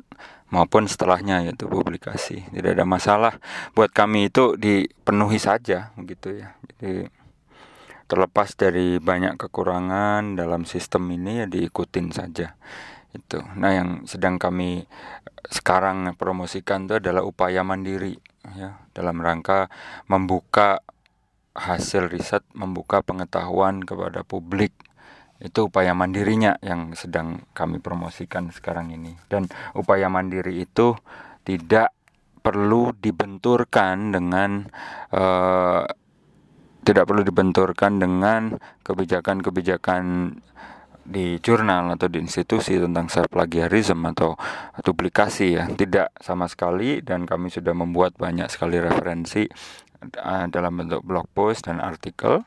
maupun 0.53 0.87
setelahnya 0.87 1.51
yaitu 1.51 1.67
publikasi 1.67 2.47
tidak 2.55 2.79
ada 2.79 2.85
masalah 2.87 3.33
buat 3.75 3.91
kami 3.91 4.31
itu 4.31 4.55
dipenuhi 4.55 5.41
saja 5.41 5.91
begitu 5.99 6.39
ya 6.39 6.55
jadi 6.77 7.11
terlepas 8.09 8.57
dari 8.57 8.97
banyak 8.97 9.37
kekurangan 9.37 10.33
dalam 10.33 10.65
sistem 10.65 11.05
ini 11.13 11.45
ya 11.45 11.47
diikutin 11.47 12.09
saja. 12.09 12.57
Itu. 13.13 13.45
Nah 13.55 13.71
yang 13.73 13.89
sedang 14.09 14.41
kami 14.41 14.89
sekarang 15.45 16.09
promosikan 16.17 16.89
itu 16.89 16.97
adalah 16.97 17.21
upaya 17.21 17.61
mandiri 17.61 18.17
ya. 18.57 18.81
Dalam 18.97 19.21
rangka 19.21 19.69
membuka 20.09 20.81
hasil 21.53 22.09
riset 22.09 22.41
membuka 22.57 23.05
pengetahuan 23.05 23.85
kepada 23.85 24.25
publik. 24.25 24.73
Itu 25.39 25.71
upaya 25.71 25.95
mandirinya 25.95 26.59
yang 26.59 26.97
sedang 26.99 27.47
kami 27.55 27.79
promosikan 27.79 28.51
sekarang 28.51 28.91
ini. 28.91 29.15
Dan 29.31 29.47
upaya 29.71 30.11
mandiri 30.11 30.65
itu 30.65 30.97
tidak 31.47 31.95
perlu 32.43 32.91
dibenturkan 32.97 34.11
dengan 34.15 34.67
uh, 35.15 35.87
tidak 36.89 37.05
perlu 37.05 37.21
dibenturkan 37.21 38.01
dengan 38.01 38.57
kebijakan-kebijakan 38.81 40.33
di 41.05 41.37
jurnal 41.37 41.93
atau 41.93 42.09
di 42.09 42.17
institusi 42.17 42.81
tentang 42.81 43.13
self 43.13 43.29
plagiarism 43.29 44.09
atau 44.09 44.33
duplikasi 44.81 45.53
ya. 45.53 45.69
Tidak 45.69 46.17
sama 46.17 46.49
sekali 46.49 47.05
dan 47.05 47.29
kami 47.29 47.53
sudah 47.53 47.77
membuat 47.77 48.17
banyak 48.17 48.49
sekali 48.49 48.81
referensi 48.81 49.45
uh, 50.01 50.45
dalam 50.49 50.81
bentuk 50.81 51.05
blog 51.05 51.29
post 51.29 51.69
dan 51.69 51.77
artikel 51.77 52.41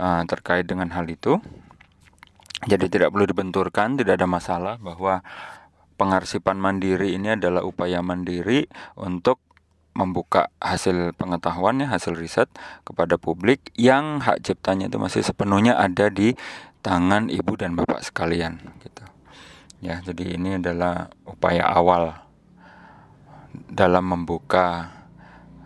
uh, 0.00 0.22
terkait 0.24 0.64
dengan 0.64 0.88
hal 0.96 1.04
itu. 1.12 1.36
Jadi 2.64 2.88
tidak 2.88 3.12
perlu 3.12 3.28
dibenturkan 3.28 4.00
tidak 4.00 4.24
ada 4.24 4.28
masalah 4.28 4.74
bahwa 4.80 5.20
pengarsipan 6.00 6.56
mandiri 6.56 7.12
ini 7.12 7.36
adalah 7.36 7.60
upaya 7.60 8.00
mandiri 8.00 8.64
untuk 8.96 9.51
membuka 9.92 10.48
hasil 10.58 11.12
pengetahuannya, 11.20 11.88
hasil 11.88 12.16
riset 12.16 12.48
kepada 12.82 13.20
publik 13.20 13.68
yang 13.76 14.24
hak 14.24 14.40
ciptanya 14.40 14.88
itu 14.88 14.96
masih 14.96 15.20
sepenuhnya 15.20 15.76
ada 15.76 16.08
di 16.08 16.32
tangan 16.80 17.28
ibu 17.28 17.54
dan 17.54 17.76
bapak 17.76 18.00
sekalian 18.00 18.58
gitu. 18.82 19.04
Ya, 19.82 19.98
jadi 20.00 20.38
ini 20.38 20.62
adalah 20.62 21.10
upaya 21.26 21.66
awal 21.66 22.14
dalam 23.68 24.08
membuka 24.08 24.88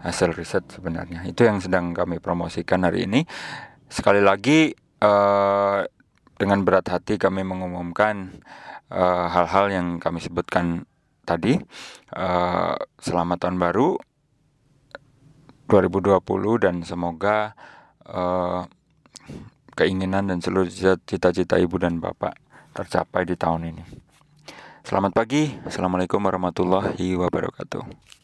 hasil 0.02 0.34
riset 0.34 0.64
sebenarnya. 0.72 1.22
Itu 1.28 1.46
yang 1.46 1.62
sedang 1.62 1.94
kami 1.94 2.18
promosikan 2.18 2.82
hari 2.82 3.06
ini. 3.06 3.28
Sekali 3.86 4.24
lagi 4.24 4.74
eh, 5.02 5.80
dengan 6.36 6.58
berat 6.66 6.86
hati 6.90 7.20
kami 7.20 7.46
mengumumkan 7.46 8.42
eh, 8.90 9.26
hal-hal 9.30 9.70
yang 9.70 9.86
kami 10.02 10.18
sebutkan 10.18 10.88
tadi. 11.28 11.60
Eh, 12.16 12.74
selamat 12.98 13.36
tahun 13.46 13.58
baru 13.60 14.15
2020 15.66 16.22
dan 16.62 16.74
semoga 16.86 17.58
uh, 18.06 18.64
keinginan 19.74 20.30
dan 20.30 20.38
seluruh 20.38 20.70
cita-cita 21.04 21.58
ibu 21.58 21.76
dan 21.76 21.98
bapak 21.98 22.38
tercapai 22.72 23.26
di 23.26 23.34
tahun 23.34 23.74
ini. 23.74 23.84
Selamat 24.86 25.12
pagi, 25.12 25.50
assalamualaikum 25.66 26.22
warahmatullahi 26.22 27.18
wabarakatuh. 27.18 28.15